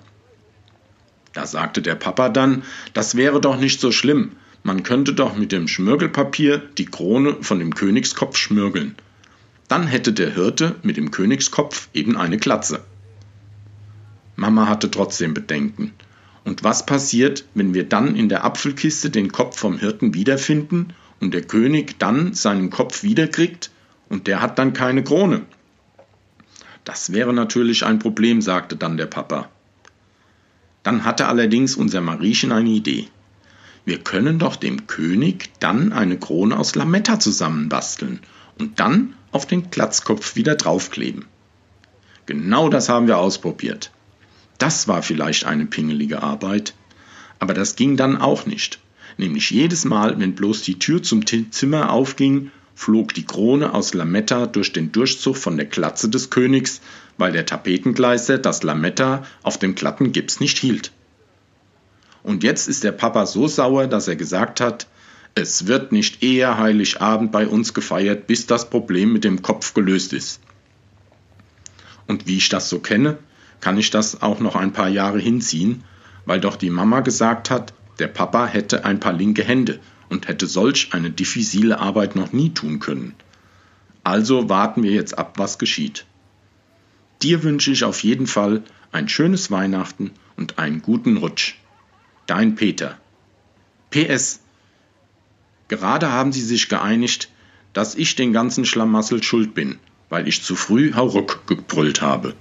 Da 1.34 1.48
sagte 1.48 1.82
der 1.82 1.96
Papa 1.96 2.30
dann, 2.30 2.64
das 2.94 3.16
wäre 3.16 3.42
doch 3.42 3.60
nicht 3.60 3.80
so 3.80 3.92
schlimm, 3.92 4.34
man 4.66 4.84
könnte 4.84 5.14
doch 5.14 5.36
mit 5.36 5.52
dem 5.52 5.68
Schmirgelpapier 5.68 6.58
die 6.78 6.86
Krone 6.86 7.36
von 7.42 7.60
dem 7.60 7.76
Königskopf 7.76 8.38
schmirgeln. 8.38 8.96
Dann 9.68 9.88
hätte 9.88 10.14
der 10.14 10.34
Hirte 10.34 10.76
mit 10.84 10.96
dem 10.96 11.12
Königskopf 11.12 11.90
eben 11.94 12.16
eine 12.16 12.38
Glatze. 12.38 12.82
Mama 14.38 14.68
hatte 14.68 14.90
trotzdem 14.90 15.34
Bedenken. 15.34 15.94
Und 16.46 16.64
was 16.64 16.86
passiert, 16.86 17.46
wenn 17.54 17.74
wir 17.74 17.84
dann 17.84 18.16
in 18.16 18.30
der 18.30 18.46
Apfelkiste 18.46 19.10
den 19.10 19.32
Kopf 19.32 19.58
vom 19.58 19.78
Hirten 19.78 20.14
wiederfinden 20.14 20.94
und 21.20 21.34
der 21.34 21.44
König 21.44 22.00
dann 22.00 22.34
seinen 22.34 22.70
Kopf 22.70 23.04
wiederkriegt 23.04 23.72
und 24.10 24.28
der 24.28 24.42
hat 24.42 24.60
dann 24.60 24.74
keine 24.74 25.04
Krone? 25.04 25.42
Das 26.84 27.14
wäre 27.14 27.34
natürlich 27.34 27.86
ein 27.86 28.00
Problem, 28.00 28.42
sagte 28.42 28.76
dann 28.76 28.98
der 28.98 29.06
Papa. 29.06 29.50
Dann 30.84 31.06
hatte 31.06 31.28
allerdings 31.28 31.76
unser 31.76 32.02
Mariechen 32.02 32.52
eine 32.52 32.70
Idee. 32.70 33.08
Wir 33.86 34.00
können 34.00 34.40
doch 34.40 34.56
dem 34.56 34.88
König 34.88 35.50
dann 35.60 35.94
eine 35.94 36.18
Krone 36.18 36.58
aus 36.58 36.76
Lametta 36.76 37.20
zusammenbasteln 37.20 38.20
und 38.60 38.80
dann 38.80 39.14
auf 39.32 39.46
den 39.46 39.72
Glatzkopf 39.72 40.36
wieder 40.36 40.56
draufkleben. 40.56 41.26
Genau 42.26 42.70
das 42.70 42.90
haben 42.90 43.08
wir 43.08 43.18
ausprobiert. 43.18 43.92
Das 44.58 44.88
war 44.88 45.04
vielleicht 45.04 45.46
eine 45.46 45.66
pingelige 45.66 46.24
Arbeit, 46.24 46.74
aber 47.40 47.54
das 47.54 47.76
ging 47.76 47.98
dann 47.98 48.18
auch 48.18 48.46
nicht. 48.46 48.80
Nämlich 49.18 49.52
jedes 49.52 49.86
Mal, 49.86 50.20
wenn 50.20 50.36
bloß 50.36 50.62
die 50.64 50.80
Tür 50.80 51.04
zum 51.04 51.26
Zimmer 51.26 51.92
aufging, 51.92 52.52
flog 52.76 53.14
die 53.14 53.26
Krone 53.26 53.74
aus 53.74 53.94
Lametta 53.94 54.48
durch 54.48 54.74
den 54.74 54.92
Durchzug 54.92 55.38
von 55.38 55.58
der 55.58 55.66
Glatze 55.66 56.10
des 56.10 56.30
Königs, 56.30 56.82
weil 57.18 57.32
der 57.32 57.46
Tapetengleister 57.46 58.38
das 58.38 58.64
Lametta 58.64 59.24
auf 59.44 59.58
dem 59.58 59.76
glatten 59.76 60.12
Gips 60.12 60.40
nicht 60.40 60.58
hielt. 60.58 60.92
Und 62.24 62.44
jetzt 62.44 62.68
ist 62.68 62.84
der 62.84 62.94
Papa 62.94 63.26
so 63.26 63.48
sauer, 63.48 63.88
dass 63.88 64.08
er 64.08 64.16
gesagt 64.16 64.62
hat, 64.62 64.88
es 65.36 65.68
wird 65.68 65.92
nicht 65.92 66.24
eher 66.24 66.58
Heiligabend 66.58 67.32
bei 67.32 67.48
uns 67.48 67.74
gefeiert, 67.74 68.28
bis 68.28 68.46
das 68.46 68.70
Problem 68.70 69.14
mit 69.14 69.24
dem 69.24 69.42
Kopf 69.42 69.74
gelöst 69.74 70.14
ist. 70.14 70.40
Und 72.08 72.28
wie 72.28 72.38
ich 72.38 72.50
das 72.50 72.70
so 72.70 72.80
kenne, 72.80 73.18
kann 73.60 73.78
ich 73.78 73.90
das 73.90 74.22
auch 74.22 74.40
noch 74.40 74.56
ein 74.56 74.74
paar 74.74 74.90
Jahre 74.90 75.20
hinziehen, 75.20 75.84
weil 76.26 76.40
doch 76.40 76.56
die 76.56 76.70
Mama 76.70 77.00
gesagt 77.00 77.50
hat, 77.50 77.74
der 78.00 78.08
Papa 78.08 78.46
hätte 78.46 78.86
ein 78.86 79.00
paar 79.00 79.14
linke 79.14 79.44
Hände 79.44 79.80
und 80.14 80.28
hätte 80.28 80.46
solch 80.46 80.90
eine 80.92 81.10
diffizile 81.10 81.80
Arbeit 81.80 82.16
noch 82.16 82.34
nie 82.34 82.52
tun 82.52 82.80
können. 82.80 83.16
Also 84.04 84.48
warten 84.48 84.84
wir 84.84 84.92
jetzt 84.92 85.18
ab, 85.18 85.40
was 85.40 85.58
geschieht. 85.58 86.06
Dir 87.24 87.42
wünsche 87.42 87.72
ich 87.72 87.84
auf 87.84 88.04
jeden 88.04 88.28
Fall 88.28 88.62
ein 88.92 89.10
schönes 89.10 89.50
Weihnachten 89.50 90.12
und 90.38 90.60
einen 90.60 90.84
guten 90.84 91.18
Rutsch. 91.18 91.56
Dein 92.28 92.54
Peter. 92.54 93.00
PS. 93.90 94.42
Gerade 95.68 96.12
haben 96.12 96.32
sie 96.32 96.44
sich 96.44 96.70
geeinigt, 96.70 97.30
dass 97.74 97.96
ich 97.96 98.16
den 98.16 98.34
ganzen 98.34 98.66
Schlamassel 98.66 99.24
schuld 99.24 99.56
bin, 99.56 99.80
weil 100.10 100.28
ich 100.28 100.44
zu 100.44 100.56
früh 100.56 100.94
Hauruck 100.94 101.48
gebrüllt 101.48 102.04
habe. 102.04 102.36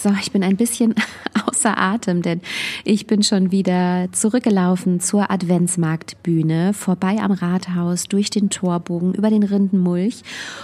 So, 0.00 0.10
ich 0.20 0.30
bin 0.30 0.44
ein 0.44 0.56
bisschen 0.56 0.94
außer 1.46 1.76
Atem, 1.76 2.22
denn 2.22 2.40
ich 2.84 3.08
bin 3.08 3.24
schon 3.24 3.50
wieder 3.50 4.06
zurückgelaufen 4.12 5.00
zur 5.00 5.28
Adventsmarktbühne, 5.28 6.72
vorbei 6.72 7.16
am 7.20 7.32
Rathaus, 7.32 8.04
durch 8.04 8.30
den 8.30 8.48
Torbogen, 8.48 9.12
über 9.14 9.28
den 9.28 9.42
Rindenmulch 9.42 10.22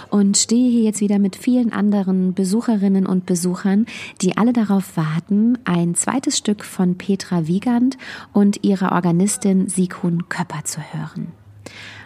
und 0.09 0.37
stehe 0.37 0.71
hier 0.71 0.83
jetzt 0.83 1.01
wieder 1.01 1.19
mit 1.19 1.35
vielen 1.35 1.73
anderen 1.73 2.33
Besucherinnen 2.33 3.05
und 3.05 3.25
Besuchern, 3.25 3.87
die 4.21 4.37
alle 4.37 4.53
darauf 4.53 4.95
warten, 4.95 5.57
ein 5.65 5.95
zweites 5.95 6.37
Stück 6.37 6.63
von 6.63 6.97
Petra 6.97 7.45
Wiegand 7.45 7.97
und 8.31 8.63
ihrer 8.63 8.93
Organistin 8.93 9.67
Sigrun 9.67 10.29
Köpper 10.29 10.63
zu 10.63 10.79
hören. 10.79 11.33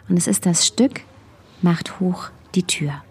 Und 0.08 0.18
es 0.18 0.26
ist 0.26 0.48
das 0.48 0.66
Stück 0.66 1.02
Macht 1.62 2.00
hoch 2.00 2.30
die 2.56 2.64
Tür. 2.64 3.04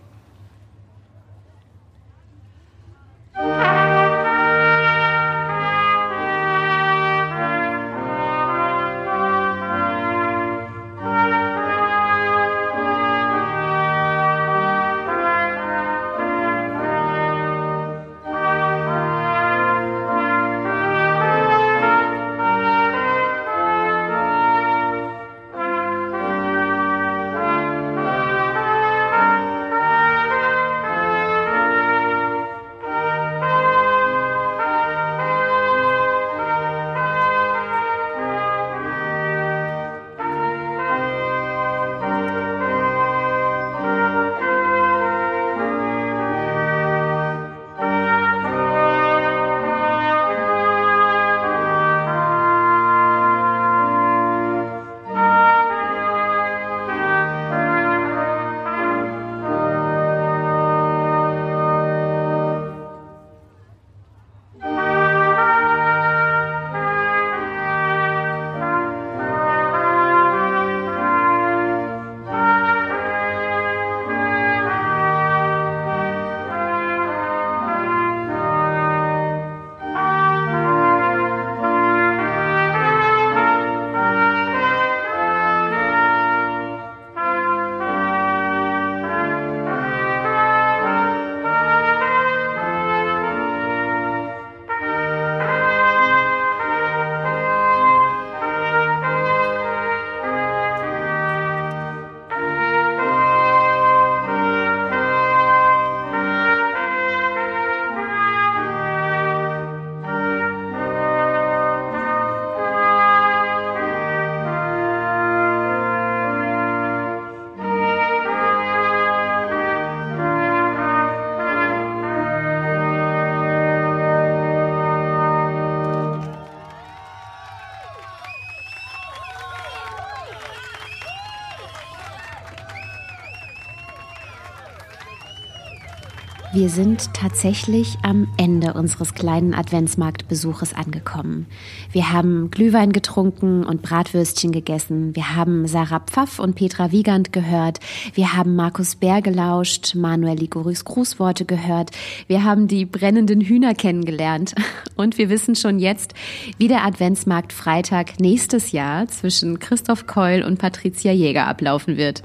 Wir 136.58 136.70
sind 136.70 137.14
tatsächlich 137.14 137.98
am 138.02 138.26
Ende 138.36 138.72
unseres 138.72 139.14
kleinen 139.14 139.54
Adventsmarktbesuches 139.54 140.74
angekommen. 140.74 141.46
Wir 141.92 142.12
haben 142.12 142.50
Glühwein 142.50 142.90
getrunken 142.90 143.62
und 143.62 143.80
Bratwürstchen 143.80 144.50
gegessen. 144.50 145.14
Wir 145.14 145.36
haben 145.36 145.68
Sarah 145.68 146.00
Pfaff 146.00 146.40
und 146.40 146.56
Petra 146.56 146.90
Wiegand 146.90 147.32
gehört. 147.32 147.78
Wir 148.12 148.32
haben 148.36 148.56
Markus 148.56 148.96
Bär 148.96 149.22
gelauscht, 149.22 149.94
Manuel 149.94 150.36
Ligurys 150.36 150.84
Grußworte 150.84 151.44
gehört. 151.44 151.92
Wir 152.26 152.42
haben 152.42 152.66
die 152.66 152.86
brennenden 152.86 153.40
Hühner 153.40 153.74
kennengelernt. 153.74 154.56
Und 154.96 155.16
wir 155.16 155.30
wissen 155.30 155.54
schon 155.54 155.78
jetzt, 155.78 156.14
wie 156.56 156.66
der 156.66 156.84
Adventsmarkt 156.84 157.52
Freitag 157.52 158.18
nächstes 158.18 158.72
Jahr 158.72 159.06
zwischen 159.06 159.60
Christoph 159.60 160.08
Keul 160.08 160.42
und 160.42 160.58
Patricia 160.58 161.12
Jäger 161.12 161.46
ablaufen 161.46 161.96
wird. 161.96 162.24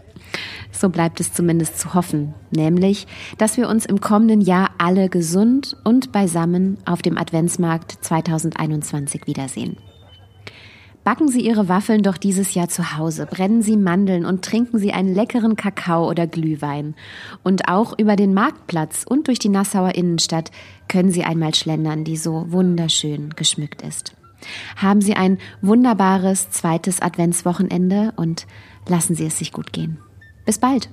So 0.72 0.90
bleibt 0.90 1.20
es 1.20 1.34
zumindest 1.34 1.80
zu 1.80 1.94
hoffen, 1.94 2.34
nämlich, 2.52 3.08
dass 3.38 3.58
wir 3.58 3.70
uns 3.70 3.86
im 3.86 4.02
kommenden 4.02 4.42
Jahr 4.42 4.72
alle 4.78 5.10
gesund 5.10 5.78
und 5.84 6.12
beisammen 6.12 6.78
auf 6.86 7.02
dem 7.02 7.18
Adventsmarkt 7.18 7.98
2021 8.02 9.28
wiedersehen. 9.28 9.78
Backen 11.04 11.28
Sie 11.28 11.42
Ihre 11.42 11.68
Waffeln 11.68 12.02
doch 12.02 12.16
dieses 12.16 12.54
Jahr 12.54 12.70
zu 12.70 12.98
Hause, 12.98 13.26
brennen 13.26 13.62
Sie 13.62 13.76
Mandeln 13.76 14.26
und 14.26 14.46
trinken 14.46 14.80
Sie 14.80 14.94
einen 14.94 15.14
leckeren 15.14 15.58
Kakao 15.58 16.10
oder 16.10 16.28
Glühwein. 16.28 16.96
Und 17.44 17.68
auch 17.68 18.00
über 18.00 18.16
den 18.16 18.34
Marktplatz 18.34 19.04
und 19.08 19.28
durch 19.28 19.38
die 19.38 19.50
Nassauer 19.50 19.96
Innenstadt 19.96 20.52
können 20.88 21.12
Sie 21.12 21.26
einmal 21.26 21.54
schlendern, 21.56 22.06
die 22.06 22.16
so 22.16 22.46
wunderschön 22.50 23.32
geschmückt 23.32 23.82
ist. 23.82 24.16
Haben 24.78 25.02
Sie 25.02 25.16
ein 25.16 25.40
wunderbares 25.62 26.52
zweites 26.52 27.02
Adventswochenende 27.02 28.14
und 28.16 28.48
lassen 28.88 29.16
Sie 29.16 29.26
es 29.26 29.38
sich 29.38 29.52
gut 29.52 29.74
gehen. 29.74 29.98
Bis 30.46 30.58
bald. 30.58 30.90